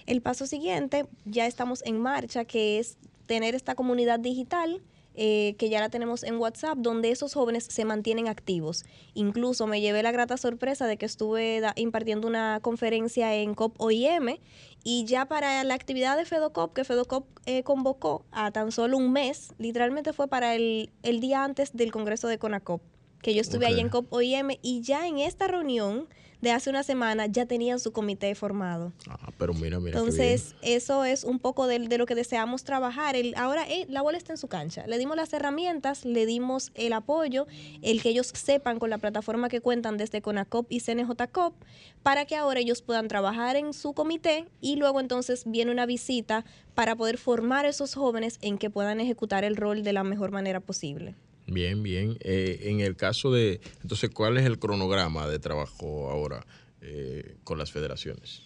El 0.06 0.22
paso 0.22 0.46
siguiente, 0.46 1.06
ya 1.24 1.46
estamos 1.46 1.82
en 1.84 1.98
marcha, 2.00 2.44
que 2.44 2.78
es 2.78 2.96
tener 3.26 3.54
esta 3.54 3.74
comunidad 3.74 4.18
digital. 4.18 4.80
Eh, 5.14 5.54
que 5.58 5.68
ya 5.68 5.80
la 5.80 5.88
tenemos 5.88 6.22
en 6.22 6.36
WhatsApp, 6.36 6.78
donde 6.78 7.10
esos 7.10 7.34
jóvenes 7.34 7.64
se 7.64 7.84
mantienen 7.84 8.28
activos. 8.28 8.84
Incluso 9.14 9.66
me 9.66 9.80
llevé 9.80 10.02
la 10.02 10.12
grata 10.12 10.36
sorpresa 10.36 10.86
de 10.86 10.96
que 10.96 11.06
estuve 11.06 11.62
impartiendo 11.76 12.28
una 12.28 12.60
conferencia 12.62 13.34
en 13.34 13.54
COP 13.54 13.80
OIM 13.80 14.38
y 14.84 15.04
ya 15.04 15.26
para 15.26 15.62
la 15.64 15.74
actividad 15.74 16.16
de 16.16 16.24
FEDOCOP, 16.24 16.72
que 16.72 16.84
FEDOCOP 16.84 17.26
eh, 17.46 17.62
convocó 17.62 18.24
a 18.30 18.50
tan 18.50 18.72
solo 18.72 18.96
un 18.96 19.12
mes, 19.12 19.52
literalmente 19.58 20.12
fue 20.12 20.28
para 20.28 20.54
el, 20.54 20.90
el 21.02 21.20
día 21.20 21.44
antes 21.44 21.76
del 21.76 21.92
Congreso 21.92 22.28
de 22.28 22.38
CONACOP, 22.38 22.80
que 23.22 23.34
yo 23.34 23.40
estuve 23.40 23.66
Ok. 23.66 23.72
ahí 23.72 23.80
en 23.80 23.88
COP 23.88 24.12
OIM 24.12 24.50
y 24.62 24.82
ya 24.82 25.06
en 25.06 25.18
esta 25.18 25.46
reunión 25.48 26.08
de 26.40 26.52
hace 26.52 26.70
una 26.70 26.82
semana 26.82 27.26
ya 27.26 27.44
tenían 27.44 27.78
su 27.80 27.92
comité 27.92 28.34
formado. 28.34 28.92
Ah, 29.08 29.30
pero 29.36 29.52
mira, 29.52 29.78
mira. 29.78 29.92
qué 29.92 29.98
Entonces, 29.98 30.54
eso 30.62 31.04
es 31.04 31.24
un 31.24 31.38
poco 31.38 31.66
de, 31.66 31.78
de 31.80 31.98
lo 31.98 32.06
que 32.06 32.14
deseamos 32.14 32.64
trabajar. 32.64 33.14
El, 33.14 33.34
ahora 33.36 33.68
eh, 33.68 33.84
la 33.90 34.00
bola 34.00 34.16
está 34.16 34.32
en 34.32 34.38
su 34.38 34.48
cancha. 34.48 34.86
Le 34.86 34.96
dimos 34.96 35.16
las 35.16 35.32
herramientas, 35.34 36.06
le 36.06 36.24
dimos 36.24 36.72
el 36.74 36.94
apoyo, 36.94 37.46
el 37.82 38.00
que 38.00 38.08
ellos 38.08 38.32
sepan 38.34 38.78
con 38.78 38.88
la 38.88 38.96
plataforma 38.96 39.50
que 39.50 39.60
cuentan 39.60 39.98
desde 39.98 40.22
CONACOP 40.22 40.72
y 40.72 40.80
CNJCOP, 40.80 41.54
para 42.02 42.24
que 42.24 42.36
ahora 42.36 42.60
ellos 42.60 42.80
puedan 42.80 43.08
trabajar 43.08 43.56
en 43.56 43.74
su 43.74 43.92
comité 43.92 44.46
y 44.62 44.76
luego 44.76 45.00
entonces 45.00 45.42
viene 45.44 45.70
una 45.70 45.84
visita 45.84 46.46
para 46.74 46.96
poder 46.96 47.18
formar 47.18 47.66
a 47.66 47.68
esos 47.68 47.94
jóvenes 47.94 48.38
en 48.40 48.56
que 48.56 48.70
puedan 48.70 48.98
ejecutar 49.00 49.44
el 49.44 49.56
rol 49.56 49.82
de 49.82 49.92
la 49.92 50.04
mejor 50.04 50.30
manera 50.30 50.60
posible. 50.60 51.14
Bien, 51.50 51.82
bien. 51.82 52.16
Eh, 52.20 52.60
en 52.70 52.78
el 52.78 52.94
caso 52.94 53.32
de, 53.32 53.60
entonces, 53.82 54.10
¿cuál 54.10 54.38
es 54.38 54.46
el 54.46 54.60
cronograma 54.60 55.26
de 55.26 55.40
trabajo 55.40 56.08
ahora 56.08 56.46
eh, 56.80 57.38
con 57.42 57.58
las 57.58 57.72
federaciones? 57.72 58.42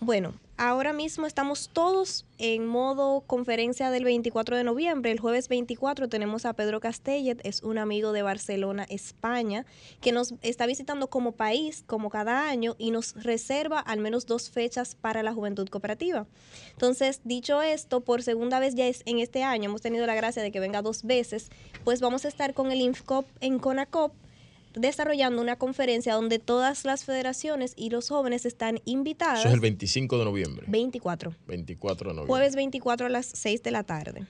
Bueno, 0.00 0.34
ahora 0.56 0.92
mismo 0.92 1.26
estamos 1.26 1.70
todos 1.72 2.24
en 2.38 2.68
modo 2.68 3.22
conferencia 3.22 3.90
del 3.90 4.04
24 4.04 4.56
de 4.56 4.62
noviembre. 4.62 5.10
El 5.10 5.18
jueves 5.18 5.48
24 5.48 6.08
tenemos 6.08 6.46
a 6.46 6.52
Pedro 6.52 6.78
Castellet, 6.78 7.40
es 7.42 7.64
un 7.64 7.78
amigo 7.78 8.12
de 8.12 8.22
Barcelona, 8.22 8.86
España, 8.88 9.66
que 10.00 10.12
nos 10.12 10.34
está 10.42 10.66
visitando 10.66 11.08
como 11.08 11.32
país, 11.32 11.82
como 11.84 12.10
cada 12.10 12.48
año, 12.48 12.76
y 12.78 12.92
nos 12.92 13.20
reserva 13.20 13.80
al 13.80 13.98
menos 13.98 14.26
dos 14.26 14.50
fechas 14.50 14.94
para 14.94 15.24
la 15.24 15.34
juventud 15.34 15.68
cooperativa. 15.68 16.28
Entonces, 16.70 17.20
dicho 17.24 17.60
esto, 17.60 18.00
por 18.00 18.22
segunda 18.22 18.60
vez 18.60 18.76
ya 18.76 18.86
es 18.86 19.02
en 19.04 19.18
este 19.18 19.42
año, 19.42 19.64
hemos 19.64 19.82
tenido 19.82 20.06
la 20.06 20.14
gracia 20.14 20.44
de 20.44 20.52
que 20.52 20.60
venga 20.60 20.80
dos 20.80 21.02
veces, 21.02 21.50
pues 21.82 22.00
vamos 22.00 22.24
a 22.24 22.28
estar 22.28 22.54
con 22.54 22.70
el 22.70 22.80
INFCOP 22.80 23.26
en 23.40 23.58
CONACOP 23.58 24.12
desarrollando 24.74 25.42
una 25.42 25.56
conferencia 25.56 26.14
donde 26.14 26.38
todas 26.38 26.84
las 26.84 27.04
federaciones 27.04 27.72
y 27.76 27.90
los 27.90 28.08
jóvenes 28.08 28.46
están 28.46 28.80
invitadas. 28.84 29.40
Eso 29.40 29.48
es 29.48 29.54
el 29.54 29.60
25 29.60 30.18
de 30.18 30.24
noviembre. 30.24 30.66
24. 30.68 31.34
24 31.46 32.10
de 32.10 32.14
noviembre. 32.14 32.28
Jueves 32.28 32.56
24 32.56 33.06
a 33.06 33.10
las 33.10 33.26
6 33.26 33.62
de 33.62 33.70
la 33.70 33.84
tarde. 33.84 34.26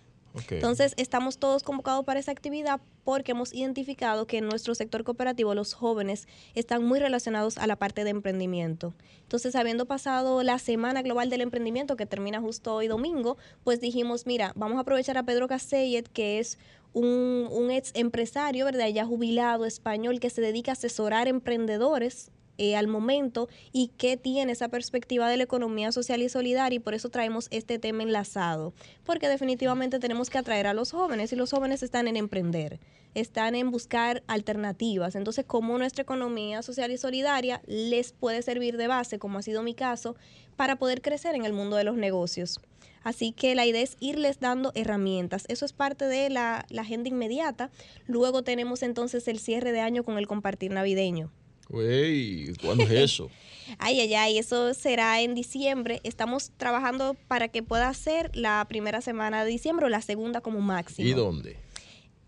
Entonces, 0.50 0.94
estamos 0.96 1.38
todos 1.38 1.62
convocados 1.62 2.04
para 2.04 2.20
esa 2.20 2.32
actividad 2.32 2.80
porque 3.04 3.32
hemos 3.32 3.54
identificado 3.54 4.26
que 4.26 4.38
en 4.38 4.46
nuestro 4.46 4.74
sector 4.74 5.02
cooperativo 5.02 5.54
los 5.54 5.72
jóvenes 5.72 6.28
están 6.54 6.84
muy 6.84 7.00
relacionados 7.00 7.58
a 7.58 7.66
la 7.66 7.76
parte 7.76 8.04
de 8.04 8.10
emprendimiento. 8.10 8.94
Entonces, 9.22 9.54
habiendo 9.56 9.86
pasado 9.86 10.42
la 10.42 10.58
Semana 10.58 11.02
Global 11.02 11.30
del 11.30 11.40
Emprendimiento, 11.40 11.96
que 11.96 12.06
termina 12.06 12.40
justo 12.40 12.74
hoy 12.74 12.86
domingo, 12.86 13.36
pues 13.64 13.80
dijimos, 13.80 14.26
mira, 14.26 14.52
vamos 14.54 14.76
a 14.78 14.82
aprovechar 14.82 15.16
a 15.16 15.22
Pedro 15.22 15.48
Castellet, 15.48 16.08
que 16.08 16.38
es 16.38 16.58
un, 16.92 17.48
un 17.50 17.70
ex 17.70 17.92
empresario, 17.94 18.64
¿verdad? 18.64 18.88
Ya 18.88 19.04
jubilado 19.04 19.64
español 19.64 20.20
que 20.20 20.30
se 20.30 20.40
dedica 20.40 20.72
a 20.72 20.74
asesorar 20.74 21.28
emprendedores 21.28 22.30
eh, 22.60 22.74
al 22.74 22.88
momento 22.88 23.48
y 23.70 23.92
que 23.98 24.16
tiene 24.16 24.50
esa 24.50 24.68
perspectiva 24.68 25.28
de 25.28 25.36
la 25.36 25.44
economía 25.44 25.92
social 25.92 26.22
y 26.22 26.28
solidaria 26.28 26.78
y 26.78 26.80
por 26.80 26.92
eso 26.92 27.08
traemos 27.08 27.46
este 27.52 27.78
tema 27.78 28.02
enlazado, 28.02 28.74
porque 29.04 29.28
definitivamente 29.28 30.00
tenemos 30.00 30.28
que 30.28 30.38
atraer 30.38 30.66
a 30.66 30.74
los 30.74 30.90
jóvenes 30.90 31.32
y 31.32 31.36
los 31.36 31.52
jóvenes 31.52 31.84
están 31.84 32.08
en 32.08 32.16
emprender, 32.16 32.80
están 33.14 33.54
en 33.54 33.70
buscar 33.70 34.24
alternativas, 34.26 35.14
entonces 35.14 35.44
como 35.44 35.78
nuestra 35.78 36.02
economía 36.02 36.62
social 36.62 36.90
y 36.90 36.98
solidaria 36.98 37.62
les 37.64 38.10
puede 38.10 38.42
servir 38.42 38.76
de 38.76 38.88
base, 38.88 39.20
como 39.20 39.38
ha 39.38 39.42
sido 39.42 39.62
mi 39.62 39.74
caso, 39.74 40.16
para 40.56 40.80
poder 40.80 41.00
crecer 41.00 41.36
en 41.36 41.44
el 41.44 41.52
mundo 41.52 41.76
de 41.76 41.84
los 41.84 41.96
negocios. 41.96 42.60
Así 43.02 43.32
que 43.32 43.54
la 43.54 43.66
idea 43.66 43.82
es 43.82 43.96
irles 44.00 44.40
dando 44.40 44.72
herramientas. 44.74 45.44
Eso 45.48 45.64
es 45.64 45.72
parte 45.72 46.06
de 46.06 46.30
la, 46.30 46.66
la 46.68 46.82
agenda 46.82 47.08
inmediata. 47.08 47.70
Luego 48.06 48.42
tenemos 48.42 48.82
entonces 48.82 49.28
el 49.28 49.38
cierre 49.38 49.72
de 49.72 49.80
año 49.80 50.04
con 50.04 50.18
el 50.18 50.26
compartir 50.26 50.70
navideño. 50.70 51.30
Güey, 51.68 52.54
¿cuándo 52.62 52.84
es 52.84 52.90
eso? 52.90 53.30
Ay, 53.78 54.00
ay, 54.00 54.14
ay, 54.14 54.38
eso 54.38 54.72
será 54.72 55.20
en 55.20 55.34
diciembre. 55.34 56.00
Estamos 56.02 56.52
trabajando 56.56 57.14
para 57.28 57.48
que 57.48 57.62
pueda 57.62 57.92
ser 57.92 58.34
la 58.34 58.64
primera 58.66 59.02
semana 59.02 59.44
de 59.44 59.50
diciembre 59.50 59.84
o 59.84 59.88
la 59.90 60.00
segunda 60.00 60.40
como 60.40 60.60
máximo. 60.60 61.06
¿Y 61.06 61.12
dónde? 61.12 61.58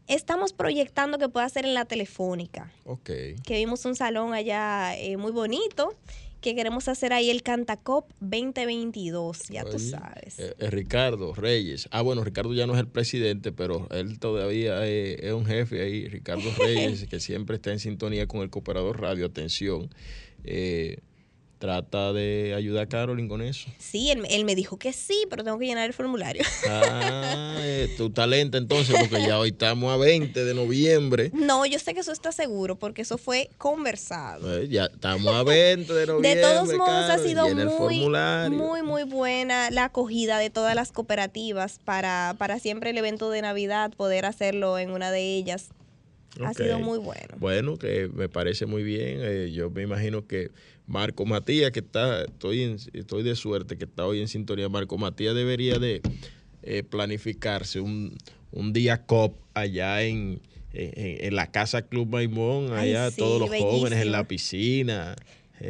Estamos 0.06 0.52
proyectando 0.52 1.16
que 1.16 1.30
pueda 1.30 1.48
ser 1.48 1.64
en 1.64 1.72
la 1.72 1.86
telefónica. 1.86 2.70
Ok. 2.84 3.10
Que 3.42 3.54
vimos 3.54 3.86
un 3.86 3.96
salón 3.96 4.34
allá 4.34 4.94
eh, 4.98 5.16
muy 5.16 5.32
bonito 5.32 5.96
que 6.40 6.54
queremos 6.54 6.88
hacer 6.88 7.12
ahí 7.12 7.30
el 7.30 7.42
Cantacop 7.42 8.10
2022, 8.20 9.48
ya 9.48 9.64
tú 9.64 9.78
sabes. 9.78 10.38
Eh, 10.38 10.54
eh, 10.58 10.70
Ricardo 10.70 11.34
Reyes. 11.34 11.88
Ah, 11.90 12.02
bueno, 12.02 12.24
Ricardo 12.24 12.54
ya 12.54 12.66
no 12.66 12.74
es 12.74 12.80
el 12.80 12.88
presidente, 12.88 13.52
pero 13.52 13.88
él 13.90 14.18
todavía 14.18 14.86
es, 14.86 15.32
un 15.32 15.46
jefe 15.46 15.82
ahí, 15.82 16.08
Ricardo 16.08 16.50
Reyes, 16.58 17.06
que 17.06 17.20
siempre 17.20 17.56
está 17.56 17.72
en 17.72 17.78
sintonía 17.78 18.26
con 18.26 18.40
el 18.40 18.50
Cooperador 18.50 19.00
Radio. 19.00 19.26
Atención. 19.26 19.90
Eh, 20.44 20.98
trata 21.60 22.14
de 22.14 22.54
ayudar 22.56 22.84
a 22.84 22.88
Carolyn 22.88 23.28
con 23.28 23.42
eso. 23.42 23.68
Sí, 23.78 24.10
él, 24.10 24.44
me 24.46 24.54
dijo 24.54 24.78
que 24.78 24.94
sí, 24.94 25.26
pero 25.28 25.44
tengo 25.44 25.58
que 25.58 25.66
llenar 25.66 25.86
el 25.86 25.92
formulario. 25.92 26.42
Ah, 26.72 27.56
eh, 27.60 27.92
tu 27.96 28.10
talento 28.10 28.56
entonces, 28.56 28.96
porque 28.98 29.26
ya 29.26 29.38
hoy 29.38 29.50
estamos 29.50 29.92
a 29.92 29.96
20 29.96 30.44
de 30.44 30.54
noviembre. 30.54 31.30
No, 31.34 31.66
yo 31.66 31.78
sé 31.78 31.94
que 31.94 32.00
eso 32.00 32.12
está 32.12 32.32
seguro, 32.32 32.76
porque 32.76 33.02
eso 33.02 33.18
fue 33.18 33.50
conversado. 33.58 34.60
Eh, 34.60 34.68
ya 34.68 34.86
estamos 34.86 35.34
a 35.34 35.42
20 35.42 35.92
de 35.92 36.06
noviembre. 36.06 36.36
De 36.36 36.42
todos 36.42 36.74
modos, 36.74 37.10
ha 37.10 37.18
sido 37.18 37.48
muy, 37.54 38.08
muy, 38.50 38.82
muy 38.82 39.02
buena 39.02 39.70
la 39.70 39.86
acogida 39.86 40.38
de 40.38 40.48
todas 40.48 40.74
las 40.74 40.92
cooperativas 40.92 41.80
para, 41.84 42.34
para 42.38 42.58
siempre 42.58 42.90
el 42.90 42.98
evento 42.98 43.30
de 43.30 43.42
Navidad, 43.42 43.92
poder 43.96 44.24
hacerlo 44.24 44.78
en 44.78 44.90
una 44.90 45.10
de 45.10 45.36
ellas. 45.36 45.70
Ha 46.44 46.54
sido 46.54 46.78
muy 46.78 46.98
bueno. 46.98 47.36
Bueno, 47.38 47.76
que 47.76 48.08
me 48.12 48.28
parece 48.28 48.66
muy 48.66 48.82
bien. 48.82 49.18
Eh, 49.20 49.50
yo 49.52 49.70
me 49.70 49.82
imagino 49.82 50.26
que 50.26 50.50
Marco 50.86 51.24
Matías, 51.24 51.70
que 51.70 51.80
está, 51.80 52.24
estoy, 52.24 52.76
estoy 52.92 53.22
de 53.22 53.34
suerte 53.36 53.76
que 53.76 53.84
está 53.84 54.06
hoy 54.06 54.20
en 54.20 54.28
sintonía, 54.28 54.68
Marco 54.68 54.98
Matías 54.98 55.34
debería 55.34 55.78
de 55.78 56.02
eh, 56.62 56.82
planificarse 56.82 57.80
un, 57.80 58.16
día 58.72 59.06
COP 59.06 59.40
allá 59.54 60.02
en, 60.02 60.40
en, 60.72 61.34
la 61.34 61.50
Casa 61.50 61.82
Club 61.82 62.08
Maimón, 62.08 62.72
allá 62.72 63.10
todos 63.10 63.40
los 63.40 63.48
jóvenes 63.48 64.00
en 64.00 64.12
la 64.12 64.24
piscina. 64.24 65.16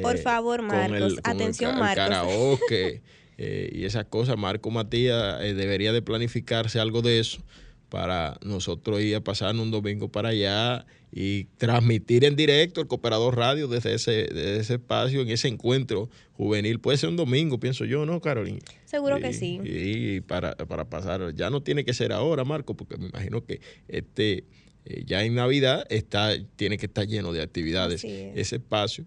Por 0.02 0.16
eh, 0.16 0.18
favor, 0.18 0.62
Marcos, 0.62 1.18
atención, 1.24 1.78
Marcos. 1.78 1.96
karaoke 1.96 3.02
eh, 3.38 3.70
y 3.72 3.84
esas 3.84 4.04
cosas. 4.06 4.36
Marco 4.36 4.70
Matías 4.70 5.40
debería 5.40 5.92
de 5.92 6.00
planificarse 6.00 6.78
algo 6.80 7.02
de 7.02 7.18
eso 7.18 7.42
para 7.90 8.38
nosotros 8.42 9.02
ir 9.02 9.16
a 9.16 9.20
pasar 9.20 9.54
un 9.56 9.70
domingo 9.70 10.08
para 10.08 10.30
allá 10.30 10.86
y 11.12 11.44
transmitir 11.58 12.24
en 12.24 12.36
directo 12.36 12.80
el 12.80 12.86
Cooperador 12.86 13.36
Radio 13.36 13.66
desde 13.66 13.94
ese, 13.94 14.58
ese 14.58 14.74
espacio, 14.74 15.20
en 15.22 15.28
ese 15.28 15.48
encuentro 15.48 16.08
juvenil. 16.34 16.78
Puede 16.78 16.98
ser 16.98 17.10
un 17.10 17.16
domingo, 17.16 17.58
pienso 17.58 17.84
yo, 17.84 18.06
¿no, 18.06 18.20
Carolina? 18.20 18.60
Seguro 18.84 19.18
que 19.18 19.32
sí. 19.32 19.60
Y 19.64 20.20
para, 20.20 20.54
pasar, 20.88 21.34
ya 21.34 21.50
no 21.50 21.62
tiene 21.62 21.84
que 21.84 21.92
ser 21.92 22.12
ahora, 22.12 22.44
Marco, 22.44 22.74
porque 22.74 22.96
me 22.96 23.08
imagino 23.08 23.44
que 23.44 23.60
este 23.88 24.44
eh, 24.84 25.02
ya 25.04 25.24
en 25.24 25.34
Navidad 25.34 25.84
está, 25.90 26.30
tiene 26.56 26.78
que 26.78 26.86
estar 26.86 27.06
lleno 27.06 27.32
de 27.32 27.42
actividades 27.42 28.04
ese 28.04 28.56
espacio, 28.56 29.04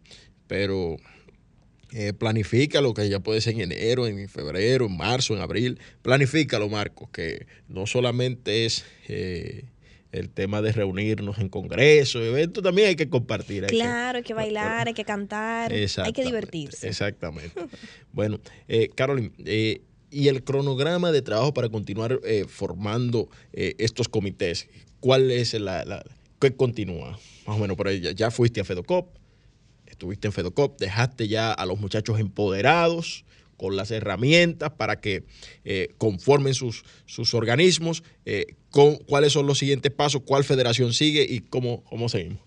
pero 0.47 0.97
eh, 1.95 2.11
planifícalo, 2.11 2.95
que 2.95 3.07
ya 3.07 3.19
puede 3.19 3.39
ser 3.39 3.53
en 3.53 3.71
enero, 3.71 4.07
en 4.07 4.27
febrero, 4.27 4.87
en 4.87 4.97
marzo, 4.97 5.35
en 5.35 5.41
abril. 5.41 5.79
Planifícalo, 6.01 6.67
Marco, 6.67 7.07
que 7.11 7.45
no 7.67 7.85
solamente 7.85 8.65
es 8.65 8.83
eh, 9.07 9.65
el 10.11 10.31
tema 10.31 10.63
de 10.63 10.71
reunirnos 10.71 11.37
en 11.37 11.49
congresos, 11.49 12.23
eventos, 12.23 12.63
también 12.63 12.87
hay 12.87 12.95
que 12.95 13.09
compartir. 13.09 13.67
claro, 13.67 14.17
hay 14.17 14.23
que 14.23 14.33
bailar, 14.33 14.87
hay 14.87 14.95
que 14.95 15.05
cantar, 15.05 15.71
hay 15.71 16.13
que 16.13 16.23
divertirse. 16.23 16.87
Exactamente. 16.87 17.61
bueno, 18.11 18.39
eh, 18.67 18.89
Carolyn, 18.95 19.31
eh, 19.45 19.81
y 20.09 20.29
el 20.29 20.43
cronograma 20.43 21.11
de 21.11 21.21
trabajo 21.21 21.53
para 21.53 21.69
continuar 21.69 22.19
formando 22.47 23.29
estos 23.51 24.07
comités, 24.07 24.67
¿cuál 24.99 25.31
es 25.31 25.53
la, 25.55 25.85
la, 25.85 26.03
qué 26.39 26.55
continúa? 26.55 27.19
Más 27.47 27.57
o 27.57 27.59
menos, 27.59 27.75
por 27.77 27.87
ahí 27.87 27.99
ya, 27.99 28.11
ya 28.11 28.29
fuiste 28.29 28.61
a 28.61 28.63
FEDOCOP, 28.63 29.22
estuviste 29.93 30.27
en 30.27 30.33
FEDOCOP, 30.33 30.79
dejaste 30.79 31.27
ya 31.27 31.51
a 31.51 31.65
los 31.65 31.79
muchachos 31.79 32.19
empoderados 32.19 33.25
con 33.57 33.75
las 33.77 33.91
herramientas 33.91 34.71
para 34.71 34.99
que 34.99 35.23
eh, 35.63 35.89
conformen 35.97 36.53
sus, 36.53 36.83
sus 37.05 37.33
organismos, 37.33 38.03
eh, 38.25 38.55
cuáles 39.07 39.33
son 39.33 39.47
los 39.47 39.59
siguientes 39.59 39.91
pasos, 39.91 40.23
cuál 40.25 40.43
federación 40.43 40.93
sigue 40.93 41.25
y 41.27 41.39
cómo, 41.39 41.83
cómo 41.83 42.09
seguimos. 42.09 42.39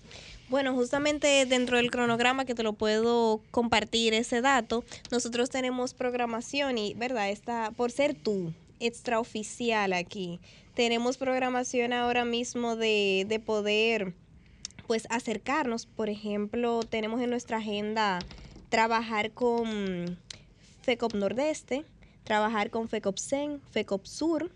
Bueno, 0.49 0.75
justamente 0.75 1.45
dentro 1.47 1.77
del 1.77 1.91
cronograma 1.91 2.45
que 2.45 2.55
te 2.55 2.63
lo 2.63 2.75
puedo 2.75 3.41
compartir 3.51 4.15
ese 4.15 4.41
dato, 4.41 4.85
nosotros 5.11 5.51
tenemos 5.51 5.95
programación 5.95 6.79
y, 6.79 6.95
¿verdad? 6.95 7.31
Está, 7.31 7.73
por 7.73 7.91
ser 7.91 8.15
tú, 8.15 8.53
extraoficial 8.79 9.93
aquí, 9.93 10.39
tenemos 10.75 11.17
programación 11.17 11.93
ahora 11.93 12.25
mismo 12.25 12.77
de, 12.77 13.25
de 13.27 13.41
poder 13.41 14.15
pues 14.87 15.07
acercarnos. 15.11 15.87
Por 15.87 16.09
ejemplo, 16.09 16.81
tenemos 16.83 17.21
en 17.21 17.31
nuestra 17.31 17.59
agenda 17.59 18.19
trabajar 18.69 19.31
con 19.33 20.19
FECOP 20.83 21.15
Nordeste, 21.15 21.85
trabajar 22.25 22.71
con 22.71 22.89
FECOP 22.89 23.19
CEN, 23.19 23.61
FECOP 23.71 24.05
Sur 24.05 24.51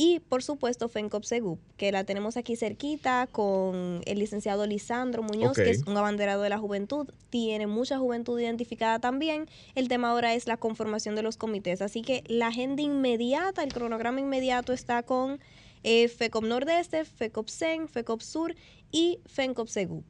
y 0.00 0.20
por 0.20 0.44
supuesto 0.44 0.88
FENCOP 0.88 1.24
SEGUP, 1.24 1.58
que 1.76 1.90
la 1.90 2.04
tenemos 2.04 2.36
aquí 2.36 2.54
cerquita 2.54 3.26
con 3.32 4.00
el 4.06 4.20
licenciado 4.20 4.64
Lisandro 4.64 5.24
Muñoz, 5.24 5.56
que 5.56 5.70
es 5.70 5.82
un 5.88 5.96
abanderado 5.96 6.42
de 6.42 6.48
la 6.48 6.58
juventud, 6.58 7.08
tiene 7.30 7.66
mucha 7.66 7.98
juventud 7.98 8.38
identificada 8.38 9.00
también. 9.00 9.48
El 9.74 9.88
tema 9.88 10.10
ahora 10.10 10.34
es 10.34 10.46
la 10.46 10.56
conformación 10.56 11.16
de 11.16 11.22
los 11.22 11.36
comités, 11.36 11.82
así 11.82 12.02
que 12.02 12.22
la 12.28 12.46
agenda 12.46 12.80
inmediata, 12.80 13.64
el 13.64 13.72
cronograma 13.72 14.20
inmediato 14.20 14.72
está 14.72 15.02
con 15.02 15.40
eh, 15.82 16.08
FECOP 16.08 16.44
Nordeste, 16.44 17.04
FECOP 17.04 17.48
CEN, 17.48 17.88
FECOP 17.88 18.20
Sur 18.20 18.54
y 18.90 19.20
FENCOP 19.26 19.68
SEGUP. 19.68 20.04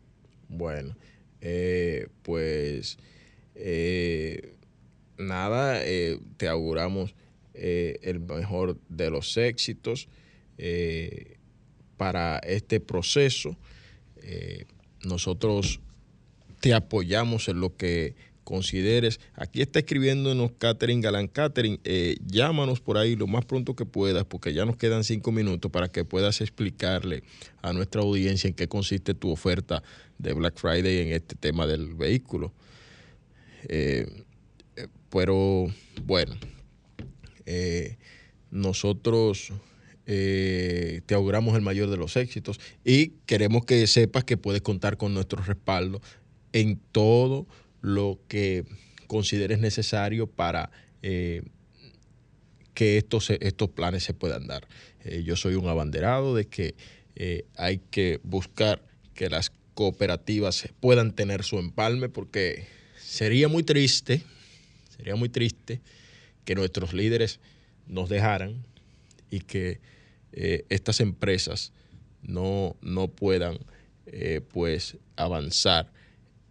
Bueno, 0.49 0.97
eh, 1.41 2.09
pues... 2.23 2.99
Eh, 3.55 4.55
nada, 5.17 5.85
eh, 5.85 6.21
te 6.37 6.47
auguramos 6.47 7.15
el 7.55 8.21
mejor 8.21 8.79
de 8.89 9.11
los 9.11 9.37
éxitos 9.37 10.09
para 11.97 12.39
este 12.39 12.79
proceso. 12.79 13.57
nosotros 15.03 15.81
te 16.61 16.73
apoyamos 16.73 17.49
en 17.49 17.61
lo 17.61 17.77
que 17.77 18.15
consideres. 18.49 19.21
Aquí 19.35 19.61
está 19.61 19.81
escribiéndonos 19.81 20.53
Catherine 20.57 21.03
Galán. 21.03 21.29
Catherine, 21.29 21.79
llámanos 22.27 22.81
por 22.81 22.97
ahí 22.97 23.15
lo 23.15 23.27
más 23.27 23.45
pronto 23.45 23.77
que 23.77 23.85
puedas, 23.85 24.25
porque 24.25 24.55
ya 24.55 24.65
nos 24.65 24.79
quedan 24.79 25.05
cinco 25.05 25.33
minutos 25.33 25.71
para 25.71 25.89
que 25.89 26.07
puedas 26.07 26.41
explicarle 26.41 27.25
a 27.61 27.75
nuestra 27.75 28.01
audiencia 28.01 28.49
en 28.49 28.55
qué 28.55 28.67
consiste 28.67 29.13
tu 29.13 29.31
oferta 29.31 29.83
de 30.17 30.33
Black 30.33 30.59
Friday 30.59 31.01
en 31.01 31.13
este 31.13 31.37
tema 31.37 31.67
del 31.67 31.95
vehículo. 31.95 32.55
Pero 35.11 35.67
bueno, 36.05 36.37
eh, 37.47 37.97
nosotros 38.51 39.53
eh, 40.07 41.01
te 41.07 41.15
auguramos 41.15 41.55
el 41.55 41.63
mayor 41.63 41.89
de 41.89 41.97
los 41.97 42.17
éxitos 42.17 42.61
y 42.85 43.13
queremos 43.27 43.65
que 43.65 43.87
sepas 43.87 44.25
que 44.25 44.37
puedes 44.37 44.63
contar 44.63 44.97
con 44.97 45.15
nuestro 45.15 45.43
respaldo 45.43 46.01
en 46.53 46.79
todo 46.93 47.47
lo 47.81 48.19
que 48.29 48.65
consideres 49.07 49.59
necesario 49.59 50.27
para 50.27 50.71
eh, 51.03 51.43
que 52.75 52.99
estos, 52.99 53.31
estos 53.31 53.71
planes 53.71 54.05
se 54.05 54.15
puedan 54.15 54.47
dar. 54.47 54.67
yo 55.25 55.37
soy 55.37 55.55
un 55.55 55.69
abanderado 55.69 56.35
de 56.35 56.47
que 56.47 56.75
hay 57.57 57.79
que 57.91 58.21
buscar 58.23 58.83
que 59.15 59.29
las 59.29 59.51
cooperativas 59.75 60.69
puedan 60.81 61.13
tener 61.13 61.43
su 61.43 61.59
empalme 61.59 62.09
porque 62.09 62.67
sería 62.97 63.49
muy 63.49 63.65
triste 63.65 64.23
Sería 64.99 65.15
muy 65.15 65.29
triste 65.29 65.81
que 66.45 66.57
nuestros 66.57 66.93
líderes 66.93 67.39
nos 67.87 68.09
dejaran 68.09 68.65
y 69.31 69.41
que 69.41 69.81
eh, 70.33 70.65
estas 70.71 71.01
empresas 71.01 71.73
no, 72.21 72.77
no 72.83 73.07
puedan 73.07 73.59
eh, 74.07 74.41
pues 74.53 74.97
avanzar 75.15 75.93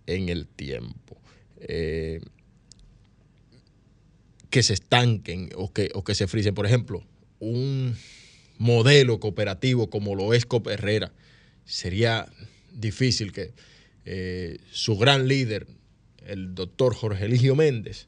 en 0.07 0.29
el 0.29 0.47
tiempo. 0.47 1.17
Eh, 1.59 2.21
que 4.49 4.63
se 4.63 4.73
estanquen 4.73 5.49
o 5.55 5.71
que, 5.71 5.91
o 5.93 6.03
que 6.03 6.15
se 6.15 6.27
frisen. 6.27 6.55
Por 6.55 6.65
ejemplo, 6.65 7.03
un 7.39 7.95
modelo 8.57 9.19
cooperativo 9.19 9.89
como 9.89 10.15
lo 10.15 10.33
es 10.33 10.45
Cop 10.45 10.67
Herrera, 10.67 11.11
sería 11.65 12.31
difícil 12.73 13.31
que 13.31 13.53
su 14.71 14.97
gran 14.97 15.27
líder, 15.27 15.67
el 16.25 16.55
doctor 16.55 16.95
Jorge 16.95 17.25
Eligio 17.25 17.55
Méndez, 17.55 18.07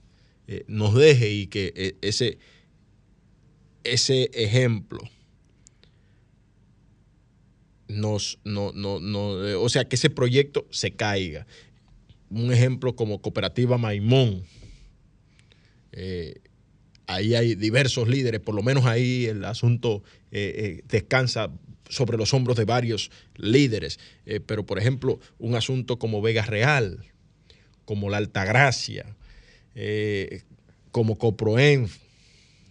eh, 0.51 0.65
nos 0.67 0.95
deje 0.95 1.29
y 1.29 1.45
que 1.45 1.71
eh, 1.75 1.95
ese, 2.01 2.39
ese 3.83 4.31
ejemplo 4.33 4.99
nos, 7.87 8.39
no, 8.43 8.71
no, 8.73 8.99
no, 8.99 9.47
eh, 9.47 9.53
o 9.53 9.69
sea, 9.69 9.87
que 9.87 9.95
ese 9.95 10.09
proyecto 10.09 10.65
se 10.71 10.89
caiga. 10.89 11.45
Un 12.29 12.53
ejemplo 12.53 12.95
como 12.95 13.21
Cooperativa 13.21 13.77
Maimón. 13.77 14.43
ahí 17.07 17.35
hay 17.35 17.55
diversos 17.55 18.07
líderes, 18.07 18.39
por 18.39 18.55
lo 18.55 18.61
menos 18.61 18.85
ahí 18.85 19.25
el 19.25 19.43
asunto 19.45 20.03
descansa 20.31 21.51
sobre 21.89 22.17
los 22.17 22.33
hombros 22.33 22.55
de 22.55 22.65
varios 22.65 23.09
líderes. 23.35 23.99
pero, 24.45 24.65
por 24.65 24.77
ejemplo, 24.77 25.19
un 25.39 25.55
asunto 25.55 25.97
como 25.97 26.21
Vega 26.21 26.43
Real, 26.43 27.03
como 27.85 28.09
la 28.09 28.17
Altagracia, 28.17 29.15
como 30.91 31.17
Coproenf, 31.17 31.97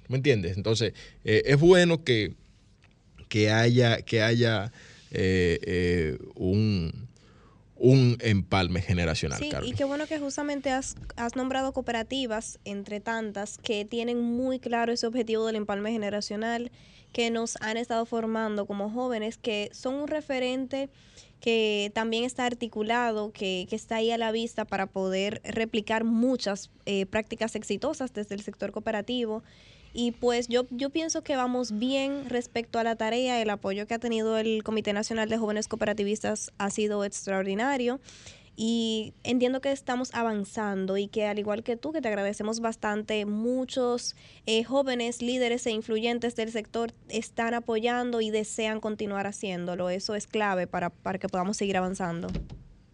¿me 0.09 0.17
entiendes? 0.19 0.57
Entonces, 0.57 0.93
es 1.25 1.59
bueno 1.59 2.05
que, 2.05 2.35
que 3.29 3.51
haya, 3.51 4.03
que 4.03 4.23
haya 4.23 4.71
un 6.37 7.09
un 7.79 8.19
empalme 8.21 8.83
generacional. 8.83 9.39
Sí, 9.39 9.51
y 9.65 9.73
qué 9.73 9.85
bueno 9.85 10.07
que 10.07 10.19
justamente 10.19 10.71
has, 10.71 10.97
has, 11.17 11.37
nombrado 11.37 11.73
cooperativas, 11.73 12.59
entre 12.65 13.01
tantas, 13.01 13.59
que 13.59 13.85
tienen 13.85 14.21
muy 14.21 14.59
claro 14.59 14.93
ese 14.93 15.07
objetivo 15.07 15.47
del 15.47 15.57
empalme 15.57 15.93
generacional, 15.93 16.73
que 17.13 17.31
nos 17.31 17.57
han 17.61 17.77
estado 17.77 18.05
formando 18.05 18.67
como 18.67 18.91
jóvenes, 18.91 19.39
que 19.39 19.71
son 19.73 19.95
un 19.95 20.09
referente 20.09 20.91
que 21.41 21.93
también 21.95 22.25
está 22.25 22.47
articulado, 22.47 23.31
que, 23.33 23.67
que 23.71 23.77
está 23.77 23.97
ahí 23.97 24.11
a 24.11 24.19
la 24.19 24.33
vista 24.33 24.65
para 24.65 24.87
poder 24.87 25.41
replicar 25.45 26.03
muchas 26.05 26.71
eh, 26.85 27.07
prácticas 27.07 27.55
exitosas 27.55 28.13
desde 28.13 28.35
el 28.35 28.43
sector 28.43 28.73
cooperativo 28.73 29.45
y 29.93 30.13
pues 30.13 30.49
yo, 30.49 30.67
yo 30.71 30.91
pienso 30.91 31.23
que 31.23 31.37
vamos 31.37 31.79
bien 31.79 32.29
respecto 32.29 32.79
a 32.79 32.85
la 32.85 32.97
tarea, 32.97 33.41
el 33.41 33.51
apoyo 33.51 33.87
que 33.87 33.95
ha 33.95 33.99
tenido 33.99 34.39
el 34.39 34.63
Comité 34.63 34.93
Nacional 34.93 35.29
de 35.29 35.39
Jóvenes 35.39 35.69
Cooperativistas 35.69 36.53
ha 36.59 36.71
sido 36.71 37.05
extraordinario 37.05 38.01
y 38.61 39.15
entiendo 39.23 39.61
que 39.61 39.71
estamos 39.71 40.13
avanzando 40.15 40.97
y 40.97 41.07
que 41.07 41.27
al 41.27 41.39
igual 41.39 41.63
que 41.63 41.77
tú, 41.77 41.93
que 41.93 42.01
te 42.01 42.09
agradecemos 42.09 42.59
bastante, 42.59 43.25
muchos 43.25 44.17
eh, 44.47 44.65
jóvenes 44.65 45.23
líderes 45.23 45.65
e 45.67 45.71
influyentes 45.71 46.35
del 46.35 46.51
sector 46.51 46.93
están 47.09 47.55
apoyando 47.55 48.21
y 48.21 48.31
desean 48.31 48.81
continuar 48.81 49.29
haciéndolo. 49.29 49.91
Eso 49.91 50.17
es 50.17 50.27
clave 50.27 50.67
para, 50.67 50.91
para 50.91 51.21
que 51.21 51.29
podamos 51.29 51.57
seguir 51.57 51.77
avanzando. 51.77 52.27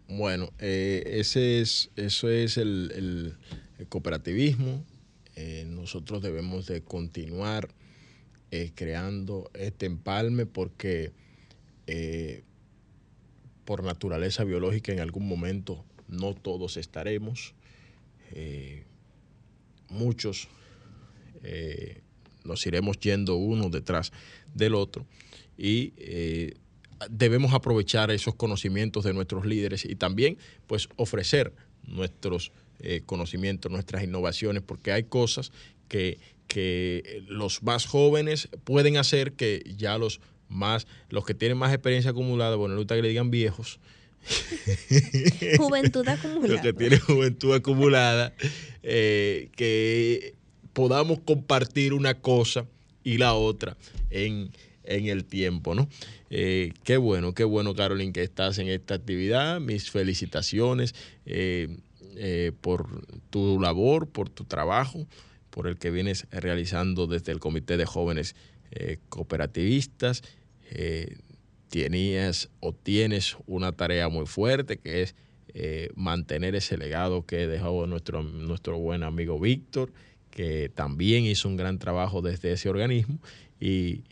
Bueno, 0.07 0.51
eh, 0.59 1.01
ese 1.07 1.61
es, 1.61 1.89
eso 1.95 2.29
es 2.29 2.57
el, 2.57 3.35
el 3.79 3.87
cooperativismo, 3.87 4.83
eh, 5.35 5.65
nosotros 5.67 6.21
debemos 6.21 6.65
de 6.65 6.81
continuar 6.81 7.67
eh, 8.51 8.71
creando 8.73 9.49
este 9.53 9.85
empalme 9.85 10.45
porque 10.45 11.11
eh, 11.87 12.43
por 13.65 13.83
naturaleza 13.83 14.43
biológica 14.45 14.93
en 14.93 14.99
algún 14.99 15.27
momento 15.27 15.83
no 16.07 16.33
todos 16.33 16.77
estaremos, 16.77 17.53
muchos 19.89 20.47
nos 22.43 22.65
iremos 22.67 22.99
yendo 22.99 23.35
uno 23.35 23.69
detrás 23.69 24.11
del 24.53 24.75
otro. 24.75 25.05
Y 25.57 25.93
debemos 27.09 27.53
aprovechar 27.53 28.11
esos 28.11 28.35
conocimientos 28.35 29.03
de 29.03 29.13
nuestros 29.13 29.45
líderes 29.45 29.85
y 29.85 29.95
también 29.95 30.37
pues 30.67 30.89
ofrecer 30.95 31.53
nuestros 31.87 32.51
eh, 32.79 33.01
conocimiento, 33.05 33.69
nuestras 33.69 34.03
innovaciones, 34.03 34.63
porque 34.65 34.91
hay 34.91 35.03
cosas 35.03 35.51
que, 35.87 36.19
que 36.47 37.23
los 37.27 37.63
más 37.63 37.85
jóvenes 37.85 38.49
pueden 38.63 38.97
hacer 38.97 39.33
que 39.33 39.63
ya 39.77 39.97
los 39.97 40.19
más, 40.49 40.87
los 41.09 41.25
que 41.25 41.33
tienen 41.33 41.57
más 41.57 41.73
experiencia 41.73 42.11
acumulada, 42.11 42.55
bueno, 42.55 42.75
no 42.75 42.85
que 42.85 43.01
le 43.01 43.09
digan 43.09 43.31
viejos. 43.31 43.79
juventud 45.57 46.07
acumulada. 46.07 46.47
Los 46.47 46.61
que 46.61 46.73
tienen 46.73 46.99
juventud 46.99 47.53
acumulada, 47.53 48.33
eh, 48.81 49.49
que 49.55 50.33
podamos 50.73 51.19
compartir 51.19 51.93
una 51.93 52.15
cosa 52.15 52.65
y 53.03 53.17
la 53.17 53.33
otra 53.33 53.77
en, 54.09 54.51
el 54.83 55.25
tiempo, 55.25 55.73
¿no? 55.73 55.87
Eh, 56.29 56.73
qué 56.83 56.97
bueno, 56.97 57.33
qué 57.33 57.43
bueno, 57.43 57.75
Carolyn, 57.75 58.13
que 58.13 58.23
estás 58.23 58.57
en 58.57 58.67
esta 58.67 58.95
actividad. 58.95 59.59
Mis 59.59 59.89
felicitaciones. 59.89 60.93
Eh, 61.25 61.77
por 62.61 63.05
tu 63.29 63.59
labor, 63.59 64.07
por 64.09 64.29
tu 64.29 64.45
trabajo, 64.45 65.07
por 65.49 65.67
el 65.67 65.77
que 65.77 65.91
vienes 65.91 66.27
realizando 66.31 67.07
desde 67.07 67.31
el 67.31 67.39
Comité 67.39 67.77
de 67.77 67.85
Jóvenes 67.85 68.35
eh, 68.71 68.99
Cooperativistas. 69.09 70.23
Eh, 70.71 71.17
tenías 71.69 72.49
o 72.59 72.73
tienes 72.73 73.37
una 73.47 73.71
tarea 73.71 74.09
muy 74.09 74.25
fuerte 74.25 74.77
que 74.77 75.01
es 75.01 75.15
mantener 75.95 76.53
ese 76.53 76.77
legado 76.77 77.25
que 77.25 77.47
dejó 77.47 77.87
nuestro, 77.87 78.23
nuestro 78.23 78.77
buen 78.77 79.03
amigo 79.03 79.39
Víctor, 79.39 79.93
que 80.29 80.69
también 80.69 81.23
hizo 81.23 81.47
un 81.47 81.55
gran 81.55 81.79
trabajo 81.79 82.21
desde 82.21 82.51
ese 82.51 82.67
organismo. 82.69 83.19
Y, 83.59 84.03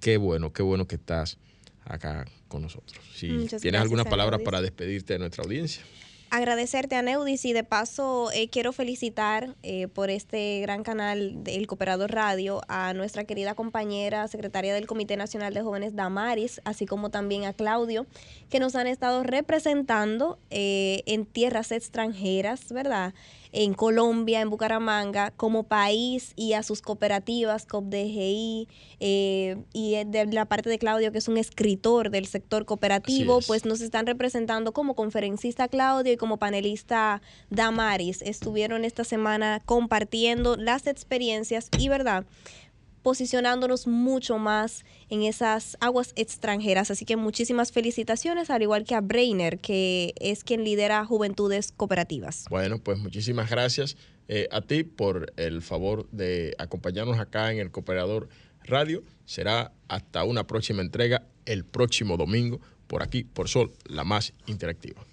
qué 0.00 0.16
bueno, 0.16 0.52
qué 0.52 0.62
bueno 0.62 0.86
que 0.86 0.94
estás 0.94 1.38
acá 1.84 2.26
con 2.46 2.62
nosotros. 2.62 3.04
Si 3.12 3.48
tienes 3.60 3.80
algunas 3.80 4.06
palabras 4.06 4.40
para 4.44 4.62
despedirte 4.62 5.14
de 5.14 5.18
nuestra 5.18 5.42
audiencia 5.42 5.82
agradecerte 6.30 6.96
a 6.96 7.02
Neudis 7.02 7.44
y 7.44 7.52
de 7.52 7.64
paso 7.64 8.30
eh, 8.32 8.48
quiero 8.48 8.72
felicitar 8.72 9.54
eh, 9.62 9.88
por 9.88 10.10
este 10.10 10.60
gran 10.60 10.82
canal 10.82 11.42
del 11.42 11.66
Cooperador 11.66 12.10
Radio 12.10 12.60
a 12.68 12.92
nuestra 12.94 13.24
querida 13.24 13.54
compañera 13.54 14.28
secretaria 14.28 14.74
del 14.74 14.86
Comité 14.86 15.16
Nacional 15.16 15.54
de 15.54 15.62
Jóvenes 15.62 15.94
Damaris, 15.94 16.60
así 16.64 16.86
como 16.86 17.10
también 17.10 17.44
a 17.44 17.52
Claudio, 17.52 18.06
que 18.50 18.60
nos 18.60 18.74
han 18.74 18.86
estado 18.86 19.22
representando 19.22 20.38
eh, 20.50 21.02
en 21.06 21.26
tierras 21.26 21.72
extranjeras, 21.72 22.72
¿verdad? 22.72 23.14
En 23.52 23.74
Colombia, 23.74 24.40
en 24.40 24.50
Bucaramanga, 24.50 25.30
como 25.32 25.64
país 25.64 26.32
y 26.36 26.52
a 26.52 26.62
sus 26.62 26.82
cooperativas, 26.82 27.66
COPDGI, 27.66 28.68
eh, 29.00 29.56
y 29.72 30.04
de 30.04 30.26
la 30.26 30.44
parte 30.44 30.70
de 30.70 30.78
Claudio, 30.78 31.12
que 31.12 31.18
es 31.18 31.28
un 31.28 31.38
escritor 31.38 32.10
del 32.10 32.26
sector 32.26 32.64
cooperativo, 32.64 33.40
pues 33.46 33.64
nos 33.64 33.80
están 33.80 34.06
representando 34.06 34.72
como 34.72 34.94
conferencista 34.94 35.68
Claudio 35.68 36.12
y 36.12 36.16
como 36.16 36.38
panelista 36.38 37.22
Damaris. 37.50 38.22
Estuvieron 38.22 38.84
esta 38.84 39.04
semana 39.04 39.60
compartiendo 39.64 40.56
las 40.56 40.86
experiencias 40.86 41.68
y, 41.78 41.88
¿verdad? 41.88 42.24
Posicionándonos 43.02 43.86
mucho 43.86 44.38
más 44.38 44.84
en 45.08 45.22
esas 45.22 45.76
aguas 45.80 46.12
extranjeras. 46.16 46.90
Así 46.90 47.04
que 47.04 47.16
muchísimas 47.16 47.72
felicitaciones, 47.72 48.50
al 48.50 48.62
igual 48.62 48.84
que 48.84 48.94
a 48.94 49.00
Brainer, 49.00 49.58
que 49.58 50.14
es 50.20 50.44
quien 50.44 50.64
lidera 50.64 51.04
Juventudes 51.04 51.72
Cooperativas. 51.72 52.44
Bueno, 52.50 52.78
pues 52.78 52.98
muchísimas 52.98 53.50
gracias 53.50 53.96
eh, 54.28 54.48
a 54.50 54.60
ti 54.60 54.84
por 54.84 55.32
el 55.36 55.62
favor 55.62 56.08
de 56.10 56.54
acompañarnos 56.58 57.18
acá 57.18 57.50
en 57.52 57.58
el 57.58 57.70
Cooperador 57.70 58.28
Radio. 58.64 59.02
Será 59.24 59.72
hasta 59.88 60.24
una 60.24 60.46
próxima 60.46 60.82
entrega 60.82 61.26
el 61.46 61.64
próximo 61.64 62.16
domingo 62.16 62.60
por 62.86 63.02
aquí, 63.02 63.24
por 63.24 63.48
Sol, 63.48 63.72
la 63.86 64.04
más 64.04 64.34
interactiva. 64.46 65.04